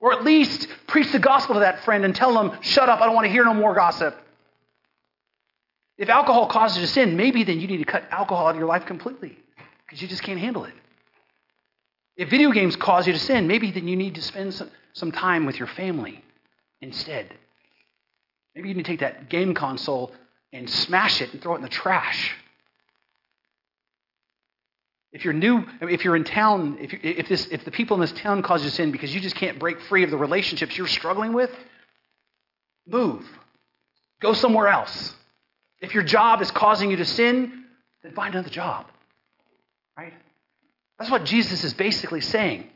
[0.01, 3.05] Or at least preach the gospel to that friend and tell them, shut up, I
[3.05, 4.19] don't want to hear no more gossip.
[6.03, 8.57] If alcohol causes you to sin, maybe then you need to cut alcohol out of
[8.57, 9.39] your life completely
[9.87, 10.75] because you just can't handle it.
[12.17, 15.13] If video games cause you to sin, maybe then you need to spend some, some
[15.13, 16.21] time with your family
[16.81, 17.33] instead.
[18.57, 20.11] Maybe you need to take that game console
[20.53, 22.35] and smash it and throw it in the trash.
[25.13, 28.11] If you're new, if you're in town, if, if, this, if the people in this
[28.11, 30.89] town cause you to sin because you just can't break free of the relationships you're
[30.89, 31.53] struggling with,
[32.89, 33.25] move.
[34.21, 35.15] Go somewhere else.
[35.83, 37.65] If your job is causing you to sin,
[38.03, 38.87] then find another job.
[39.99, 40.15] Right?
[40.99, 42.69] That's what Jesus is basically saying.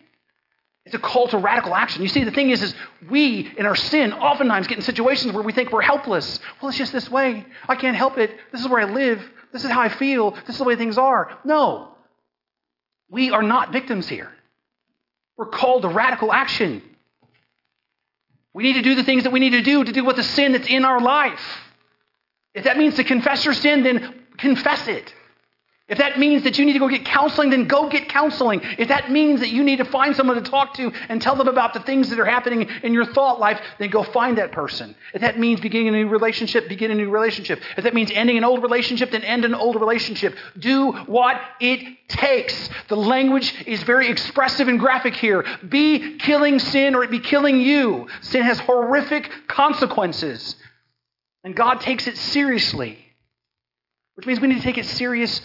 [0.85, 2.03] It's a call to radical action.
[2.03, 2.75] You see, the thing is, is
[3.09, 6.39] we in our sin oftentimes get in situations where we think we're helpless.
[6.61, 7.45] Well, it's just this way.
[7.69, 8.31] I can't help it.
[8.53, 9.23] This is where I live.
[9.53, 10.33] This is how I feel.
[10.33, 11.39] This is the way things are.
[11.45, 11.95] No.
[13.09, 14.31] We are not victims here.
[15.37, 16.83] We're called to radical action.
[18.53, 20.23] We need to do the things that we need to do to deal with the
[20.23, 21.41] sin that's in our life.
[22.57, 25.15] If that means to confess your sin, then confess it.
[25.89, 28.61] If that means that you need to go get counseling, then go get counseling.
[28.77, 31.47] If that means that you need to find someone to talk to and tell them
[31.47, 34.97] about the things that are happening in your thought life, then go find that person.
[35.15, 37.61] If that means beginning a new relationship, begin a new relationship.
[37.77, 40.35] If that means ending an old relationship, then end an old relationship.
[40.59, 42.69] Do what it takes.
[42.89, 45.45] The language is very expressive and graphic here.
[45.69, 48.09] Be killing sin or it be killing you.
[48.23, 50.57] Sin has horrific consequences.
[51.47, 52.99] And God takes it seriously,
[54.17, 55.41] which means we need to take it serious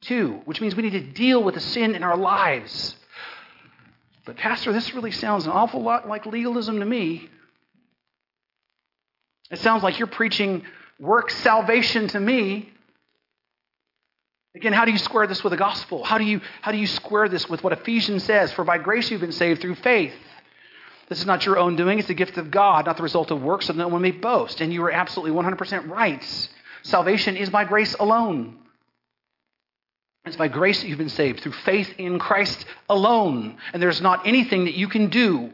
[0.00, 2.96] too, which means we need to deal with the sin in our lives.
[4.24, 7.30] But, Pastor, this really sounds an awful lot like legalism to me.
[9.52, 10.64] It sounds like you're preaching
[10.98, 12.72] work salvation to me.
[14.56, 16.02] Again, how do you square this with the gospel?
[16.02, 18.52] How do you, how do you square this with what Ephesians says?
[18.52, 20.14] For by grace you've been saved through faith.
[21.08, 23.42] This is not your own doing, it's the gift of God, not the result of
[23.42, 24.60] works, so no one may boast.
[24.60, 26.48] And you are absolutely 100% right.
[26.82, 28.58] Salvation is by grace alone.
[30.24, 33.58] It's by grace that you've been saved through faith in Christ alone.
[33.72, 35.50] And there's not anything that you can do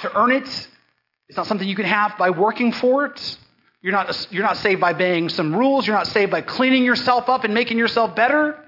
[0.00, 0.68] to earn it.
[1.28, 3.38] It's not something you can have by working for it.
[3.80, 5.86] You're not, you're not saved by obeying some rules.
[5.86, 8.58] You're not saved by cleaning yourself up and making yourself better.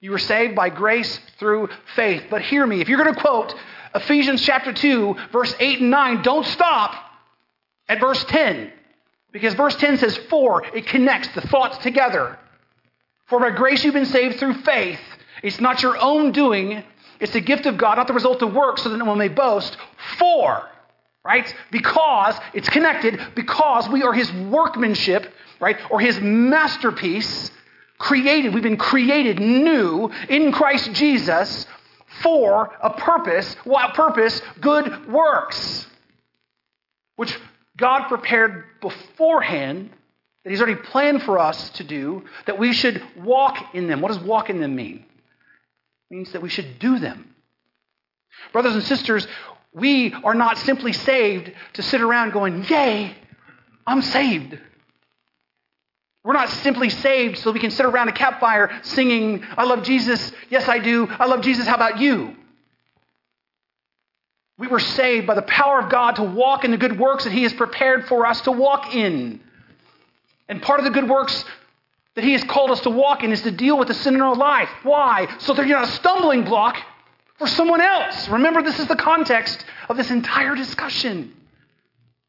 [0.00, 2.24] You were saved by grace through faith.
[2.28, 3.54] But hear me, if you're going to quote
[3.94, 6.94] Ephesians chapter 2, verse 8 and 9, don't stop
[7.88, 8.72] at verse 10.
[9.32, 12.38] Because verse 10 says, For, it connects the thoughts together.
[13.26, 15.00] For by grace you've been saved through faith.
[15.42, 16.82] It's not your own doing,
[17.20, 19.28] it's the gift of God, not the result of works, so that no one may
[19.28, 19.76] boast.
[20.18, 20.68] For,
[21.24, 21.52] right?
[21.70, 25.76] Because it's connected, because we are his workmanship, right?
[25.90, 27.50] Or his masterpiece,
[27.98, 28.54] created.
[28.54, 31.66] We've been created new in Christ Jesus
[32.22, 33.54] for a purpose.
[33.64, 34.40] What purpose?
[34.60, 35.86] Good works.
[37.16, 37.36] Which
[37.76, 39.90] God prepared beforehand
[40.44, 44.00] that He's already planned for us to do, that we should walk in them.
[44.00, 45.04] What does walk in them mean?
[46.10, 47.34] It means that we should do them.
[48.52, 49.26] Brothers and sisters,
[49.72, 53.14] we are not simply saved to sit around going, Yay,
[53.86, 54.58] I'm saved.
[56.28, 60.30] We're not simply saved so we can sit around a campfire singing, I love Jesus.
[60.50, 61.06] Yes, I do.
[61.08, 61.66] I love Jesus.
[61.66, 62.36] How about you?
[64.58, 67.32] We were saved by the power of God to walk in the good works that
[67.32, 69.40] He has prepared for us to walk in.
[70.50, 71.46] And part of the good works
[72.14, 74.20] that He has called us to walk in is to deal with the sin in
[74.20, 74.68] our life.
[74.82, 75.34] Why?
[75.38, 76.76] So that you're not a stumbling block
[77.38, 78.28] for someone else.
[78.28, 81.32] Remember, this is the context of this entire discussion.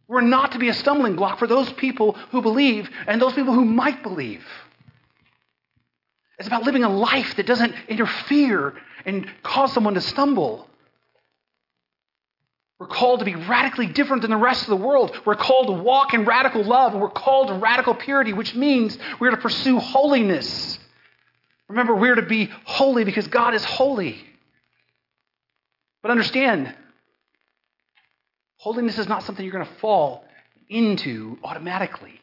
[0.10, 3.54] We're not to be a stumbling block for those people who believe and those people
[3.54, 4.44] who might believe.
[6.40, 8.74] It's about living a life that doesn't interfere
[9.06, 10.68] and cause someone to stumble.
[12.80, 15.16] We're called to be radically different than the rest of the world.
[15.26, 18.98] We're called to walk in radical love, and we're called to radical purity, which means
[19.20, 20.80] we're to pursue holiness.
[21.68, 24.26] Remember, we're to be holy because God is holy.
[26.02, 26.74] But understand,
[28.60, 30.24] holiness is not something you're going to fall
[30.70, 32.20] into automatically.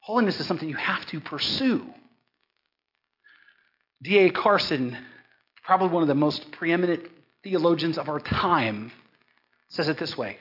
[0.00, 1.86] Holiness is something you have to pursue.
[4.02, 4.30] D.A.
[4.30, 4.98] Carson,
[5.62, 7.04] probably one of the most preeminent
[7.44, 8.90] theologians of our time,
[9.68, 10.38] says it this way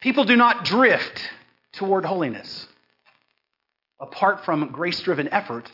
[0.00, 1.30] People do not drift
[1.72, 2.68] toward holiness
[4.00, 5.70] apart from grace driven effort.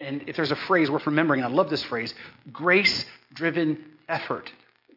[0.00, 2.14] And if there's a phrase worth remembering, I love this phrase
[2.52, 3.04] grace
[3.34, 4.50] driven effort.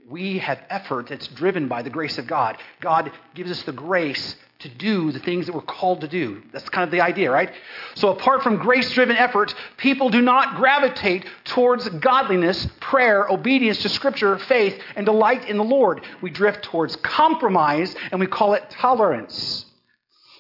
[0.10, 2.58] We have effort that's driven by the grace of God.
[2.82, 6.42] God gives us the grace to do the things that we're called to do.
[6.52, 7.52] That's kind of the idea, right?
[7.96, 13.90] So, apart from grace driven effort, people do not gravitate towards godliness, prayer, obedience to
[13.90, 16.04] Scripture, faith, and delight in the Lord.
[16.22, 19.66] We drift towards compromise and we call it tolerance.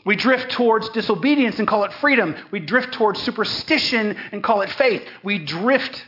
[0.05, 2.35] We drift towards disobedience and call it freedom.
[2.51, 5.03] We drift towards superstition and call it faith.
[5.23, 6.03] We drift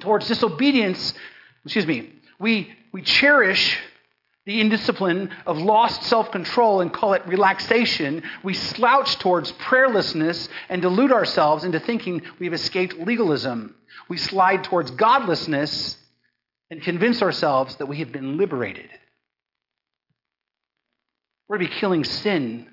[0.00, 1.14] towards disobedience
[1.64, 3.78] excuse me, we, we cherish
[4.46, 8.22] the indiscipline of lost self control and call it relaxation.
[8.42, 13.74] We slouch towards prayerlessness and delude ourselves into thinking we've escaped legalism.
[14.08, 15.98] We slide towards godlessness
[16.70, 18.88] and convince ourselves that we have been liberated.
[21.48, 22.68] We're to be killing sin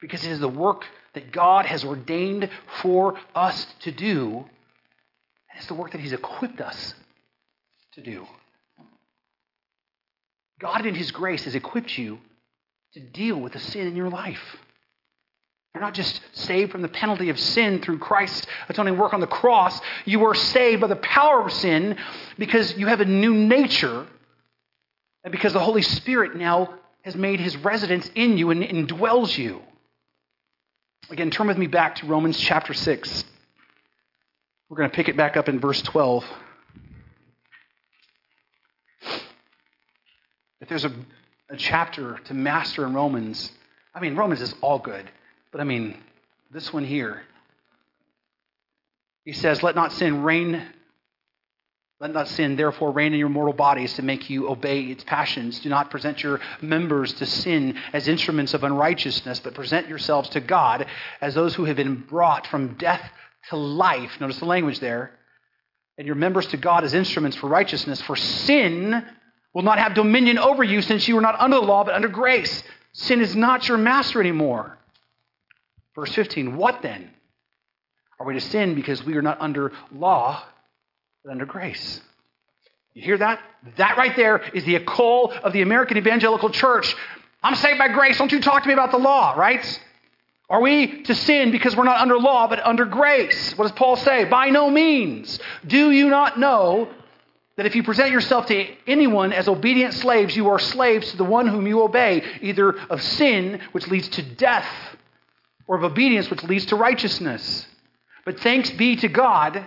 [0.00, 2.48] because it is the work that God has ordained
[2.82, 4.36] for us to do.
[5.50, 6.94] And it's the work that He's equipped us
[7.92, 8.26] to do.
[10.58, 12.18] God, in His grace, has equipped you
[12.94, 14.56] to deal with the sin in your life.
[15.74, 19.26] You're not just saved from the penalty of sin through Christ's atoning work on the
[19.26, 19.80] cross.
[20.04, 21.96] You are saved by the power of sin
[22.38, 24.06] because you have a new nature
[25.22, 29.62] and because the Holy Spirit now has made his residence in you and indwells you.
[31.10, 33.24] Again, turn with me back to Romans chapter 6.
[34.68, 36.24] We're going to pick it back up in verse 12.
[40.60, 40.92] If there's a,
[41.50, 43.52] a chapter to master in Romans,
[43.94, 45.08] I mean, Romans is all good,
[45.52, 45.96] but I mean,
[46.50, 47.22] this one here,
[49.24, 50.62] he says, Let not sin reign.
[52.00, 55.58] Let not sin, therefore, reign in your mortal bodies to make you obey its passions.
[55.58, 60.40] Do not present your members to sin as instruments of unrighteousness, but present yourselves to
[60.40, 60.86] God
[61.20, 63.02] as those who have been brought from death
[63.50, 64.20] to life.
[64.20, 65.10] Notice the language there.
[65.98, 68.00] And your members to God as instruments for righteousness.
[68.02, 69.04] For sin
[69.52, 72.08] will not have dominion over you since you are not under the law but under
[72.08, 72.62] grace.
[72.92, 74.78] Sin is not your master anymore.
[75.94, 77.10] Verse 15 What then?
[78.20, 80.42] Are we to sin because we are not under law
[81.24, 82.00] but under grace?
[82.94, 83.40] You hear that?
[83.76, 86.94] That right there is the call of the American evangelical church.
[87.42, 88.18] I'm saved by grace.
[88.18, 89.64] Don't you talk to me about the law, right?
[90.50, 93.56] Are we to sin because we're not under law but under grace?
[93.56, 94.24] What does Paul say?
[94.24, 95.38] By no means.
[95.66, 96.88] Do you not know
[97.58, 101.24] that if you present yourself to anyone as obedient slaves, you are slaves to the
[101.24, 104.64] one whom you obey, either of sin, which leads to death,
[105.66, 107.66] or of obedience, which leads to righteousness.
[108.24, 109.66] But thanks be to God,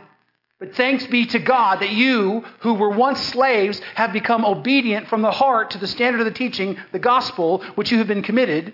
[0.58, 5.22] but thanks be to God that you, who were once slaves, have become obedient from
[5.22, 8.74] the heart to the standard of the teaching, the gospel, which you have been committed,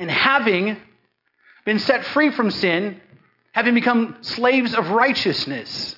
[0.00, 0.76] and having
[1.64, 3.00] been set free from sin,
[3.52, 5.94] having become slaves of righteousness.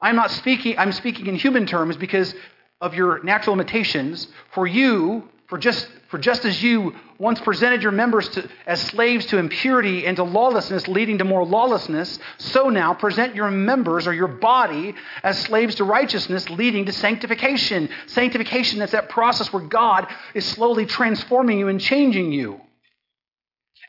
[0.00, 2.34] I'm not speaking, I'm speaking in human terms because
[2.80, 4.26] of your natural limitations.
[4.52, 9.26] For you, for just, for just as you once presented your members to, as slaves
[9.26, 14.14] to impurity and to lawlessness, leading to more lawlessness, so now present your members or
[14.14, 17.90] your body as slaves to righteousness, leading to sanctification.
[18.06, 22.60] Sanctification, that's that process where God is slowly transforming you and changing you.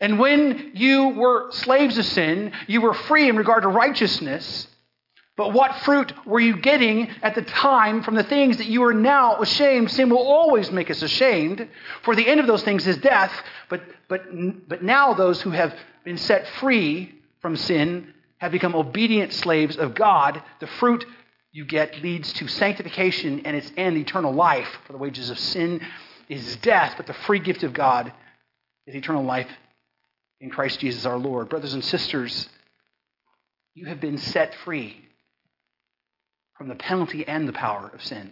[0.01, 4.67] And when you were slaves of sin, you were free in regard to righteousness.
[5.41, 8.93] But what fruit were you getting at the time from the things that you are
[8.93, 9.89] now ashamed?
[9.89, 11.67] Sin will always make us ashamed,
[12.03, 13.33] for the end of those things is death.
[13.67, 14.21] But, but,
[14.69, 15.75] but now those who have
[16.05, 20.43] been set free from sin have become obedient slaves of God.
[20.59, 21.07] The fruit
[21.51, 24.69] you get leads to sanctification and its end, eternal life.
[24.85, 25.81] For the wages of sin
[26.29, 28.13] is death, but the free gift of God
[28.85, 29.49] is eternal life
[30.39, 31.49] in Christ Jesus our Lord.
[31.49, 32.47] Brothers and sisters,
[33.73, 35.07] you have been set free
[36.61, 38.31] from the penalty and the power of sin.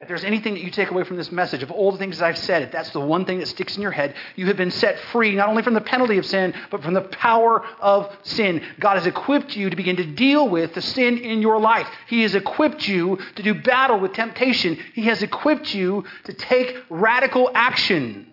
[0.00, 2.24] If there's anything that you take away from this message, of all the things that
[2.24, 4.70] I've said, if that's the one thing that sticks in your head, you have been
[4.70, 8.62] set free not only from the penalty of sin, but from the power of sin.
[8.80, 11.86] God has equipped you to begin to deal with the sin in your life.
[12.06, 14.78] He has equipped you to do battle with temptation.
[14.94, 18.32] He has equipped you to take radical action.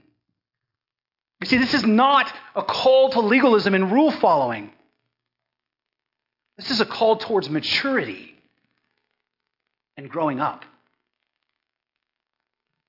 [1.42, 4.72] You see, this is not a call to legalism and rule following.
[6.62, 8.36] This is a call towards maturity
[9.98, 10.64] and growing up,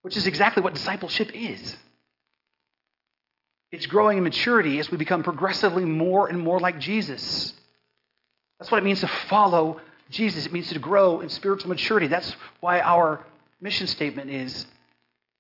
[0.02, 1.76] which is exactly what discipleship is.
[3.70, 7.54] It's growing in maturity as we become progressively more and more like Jesus.
[8.58, 10.44] That's what it means to follow Jesus.
[10.44, 12.08] It means to grow in spiritual maturity.
[12.08, 13.24] That's why our
[13.58, 14.66] mission statement is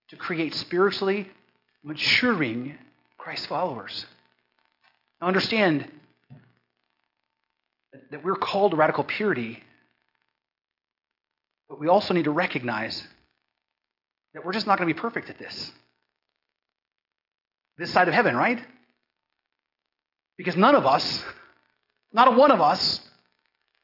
[0.08, 1.28] to create spiritually
[1.84, 2.78] maturing
[3.18, 4.06] Christ followers.
[5.20, 5.90] Now, understand
[8.10, 9.62] that we're called to radical purity,
[11.68, 13.06] but we also need to recognize
[14.34, 15.72] that we're just not going to be perfect at this.
[17.78, 18.62] This side of heaven, right?
[20.36, 21.24] Because none of us,
[22.12, 23.00] not a one of us,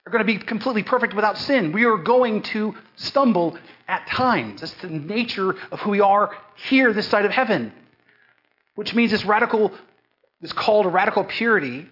[0.07, 1.73] are going to be completely perfect without sin.
[1.73, 4.61] We are going to stumble at times.
[4.61, 6.35] That's the nature of who we are
[6.69, 7.73] here, this side of heaven
[8.79, 9.73] which means this radical,
[10.41, 11.89] this call to radical purity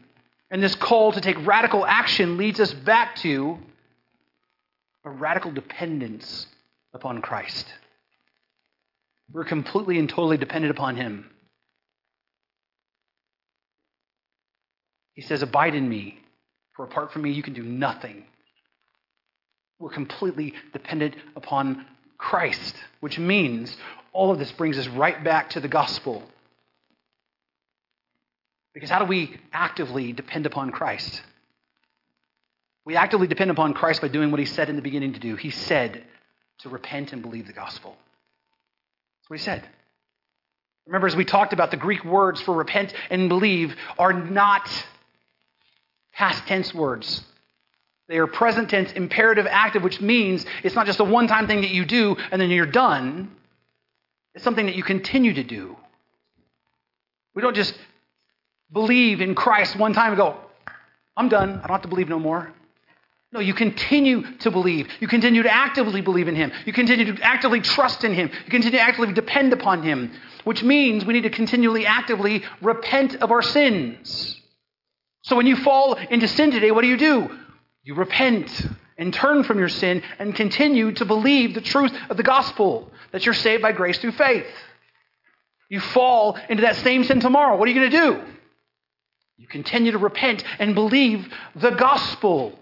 [0.51, 3.59] and this call to take radical action leads us back to
[5.05, 6.47] a radical dependence
[6.94, 7.66] upon Christ.
[9.32, 11.30] We're completely and totally dependent upon Him.
[15.14, 16.18] He says, Abide in me,
[16.74, 18.24] for apart from me, you can do nothing.
[19.78, 21.84] We're completely dependent upon
[22.18, 23.76] Christ, which means
[24.12, 26.22] all of this brings us right back to the gospel.
[28.77, 31.22] Because how do we actively depend upon Christ?
[32.85, 35.35] We actively depend upon Christ by doing what he said in the beginning to do.
[35.35, 36.05] He said
[36.59, 37.97] to repent and believe the gospel.
[39.22, 39.66] That's what he said.
[40.85, 44.68] Remember, as we talked about, the Greek words for repent and believe are not
[46.12, 47.24] past tense words.
[48.09, 51.62] They are present tense, imperative, active, which means it's not just a one time thing
[51.62, 53.35] that you do and then you're done.
[54.35, 55.79] It's something that you continue to do.
[57.35, 57.74] We don't just
[58.73, 60.37] believe in Christ one time and go,
[61.17, 61.61] I'm done.
[61.62, 62.53] I don't have to believe no more.
[63.33, 64.89] No, you continue to believe.
[65.01, 66.53] You continue to actively believe in Him.
[66.64, 68.29] You continue to actively trust in Him.
[68.29, 70.12] You continue to actively depend upon Him,
[70.45, 74.41] which means we need to continually actively repent of our sins.
[75.23, 77.29] So when you fall into sin today, what do you do?
[77.83, 82.23] You repent and turn from your sin and continue to believe the truth of the
[82.23, 84.47] gospel that you're saved by grace through faith.
[85.69, 87.57] You fall into that same sin tomorrow.
[87.57, 88.36] What are you going to do?
[89.39, 92.59] You continue to repent and believe the gospel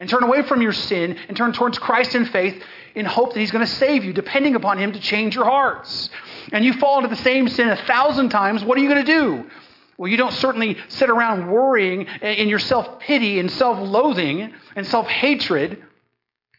[0.00, 2.60] and turn away from your sin and turn towards Christ in faith
[2.94, 6.10] in hope that He's going to save you, depending upon Him to change your hearts.
[6.52, 9.12] And you fall into the same sin a thousand times, what are you going to
[9.12, 9.50] do?
[9.98, 14.86] Well, you don't certainly sit around worrying in your self pity and self loathing and
[14.86, 15.84] self hatred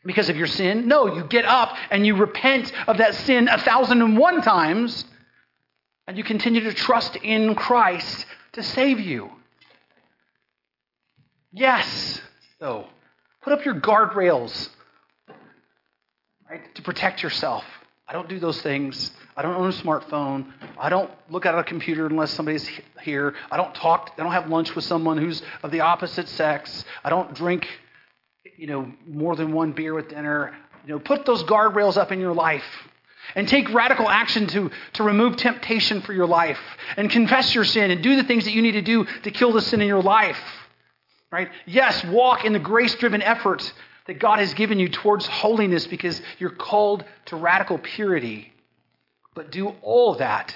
[0.05, 0.87] because of your sin.
[0.87, 5.03] No, you get up and you repent of that sin a thousand and one times,
[6.07, 9.29] and you continue to trust in Christ to save you.
[11.51, 12.21] Yes,
[12.59, 12.87] though.
[13.41, 14.69] Put up your guardrails
[16.49, 17.63] right, to protect yourself.
[18.07, 19.11] I don't do those things.
[19.35, 20.51] I don't own a smartphone.
[20.79, 22.69] I don't look at a computer unless somebody's
[23.01, 23.33] here.
[23.51, 24.11] I don't talk.
[24.17, 26.85] I don't have lunch with someone who's of the opposite sex.
[27.03, 27.67] I don't drink,
[28.57, 30.55] you know, more than one beer with dinner.
[30.85, 32.63] You know, put those guardrails up in your life
[33.35, 36.59] and take radical action to, to remove temptation for your life
[36.97, 39.51] and confess your sin and do the things that you need to do to kill
[39.51, 40.39] the sin in your life.
[41.31, 41.49] Right?
[41.65, 43.73] Yes, walk in the grace driven effort
[44.05, 48.53] that God has given you towards holiness because you're called to radical purity.
[49.33, 50.55] But do all that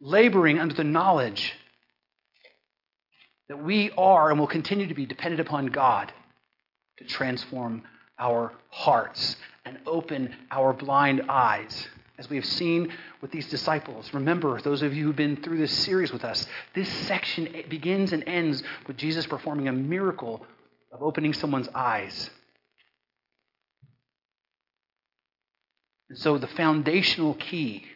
[0.00, 1.52] laboring under the knowledge
[3.48, 6.12] that we are and will continue to be dependent upon God
[6.98, 7.82] to transform
[8.18, 11.86] our hearts and open our blind eyes
[12.18, 12.92] as we have seen
[13.22, 14.12] with these disciples.
[14.12, 18.22] Remember, those of you who've been through this series with us, this section begins and
[18.26, 20.44] ends with Jesus performing a miracle
[20.92, 22.28] of opening someone's eyes.
[26.10, 27.86] And so, the foundational key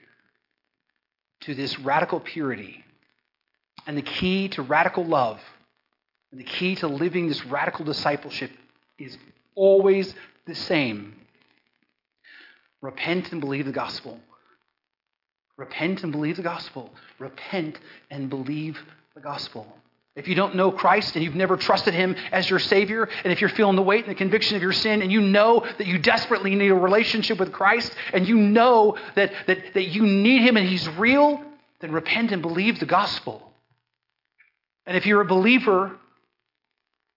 [1.43, 2.83] to this radical purity
[3.87, 5.41] and the key to radical love
[6.31, 8.51] and the key to living this radical discipleship
[8.99, 9.19] is
[9.55, 10.15] always
[10.47, 11.15] the same
[12.85, 14.21] Repent and believe the gospel.
[15.57, 16.93] Repent and believe the gospel.
[17.19, 17.81] Repent
[18.11, 18.79] and believe
[19.15, 19.67] the gospel.
[20.17, 23.41] If you don't know Christ and you've never trusted Him as your Savior, and if
[23.41, 25.99] you're feeling the weight and the conviction of your sin, and you know that you
[25.99, 30.59] desperately need a relationship with Christ, and you know that, that, that you need Him
[30.59, 31.43] and He's real,
[31.81, 33.51] then repent and believe the gospel.
[34.85, 35.97] And if you're a believer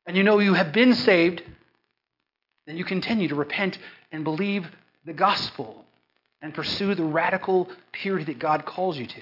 [0.05, 1.43] and you know you have been saved,
[2.67, 3.77] then you continue to repent
[4.13, 4.65] and believe
[5.07, 5.85] the gospel
[6.41, 9.21] and pursue the radical purity that God calls you to.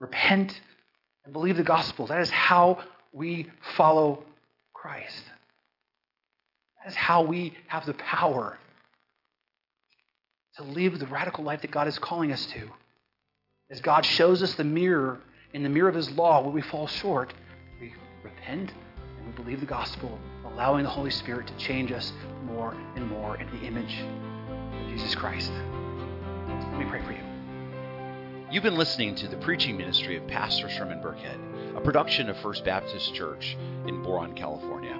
[0.00, 0.58] Repent
[1.24, 2.06] and believe the gospel.
[2.06, 3.46] That is how we
[3.76, 4.24] follow
[4.72, 5.22] Christ.
[6.78, 8.58] That is how we have the power
[10.56, 12.70] to live the radical life that God is calling us to.
[13.70, 15.20] As God shows us the mirror,
[15.52, 17.34] in the mirror of His law, where we fall short,
[17.80, 17.92] we
[18.24, 18.72] repent
[19.18, 22.12] and we believe the gospel, allowing the Holy Spirit to change us
[22.48, 24.02] more and more in the image
[24.82, 25.52] of Jesus Christ.
[25.52, 27.22] Let me pray for you.
[28.50, 32.64] You've been listening to the preaching ministry of Pastor Sherman Burkhead, a production of First
[32.64, 34.98] Baptist Church in Boron, California.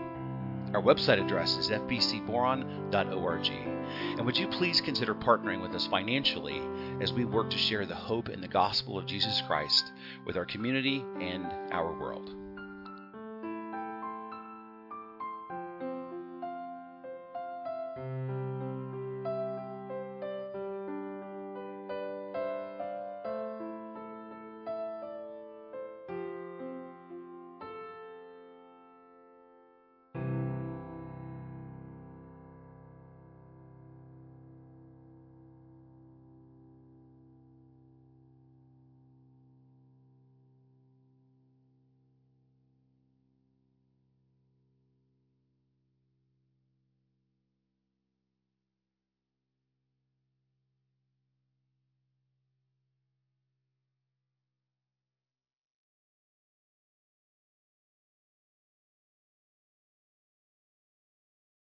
[0.75, 3.49] Our website address is fbcboron.org.
[3.49, 6.61] And would you please consider partnering with us financially
[7.01, 9.93] as we work to share the hope and the gospel of Jesus Christ
[10.27, 12.35] with our community and our world?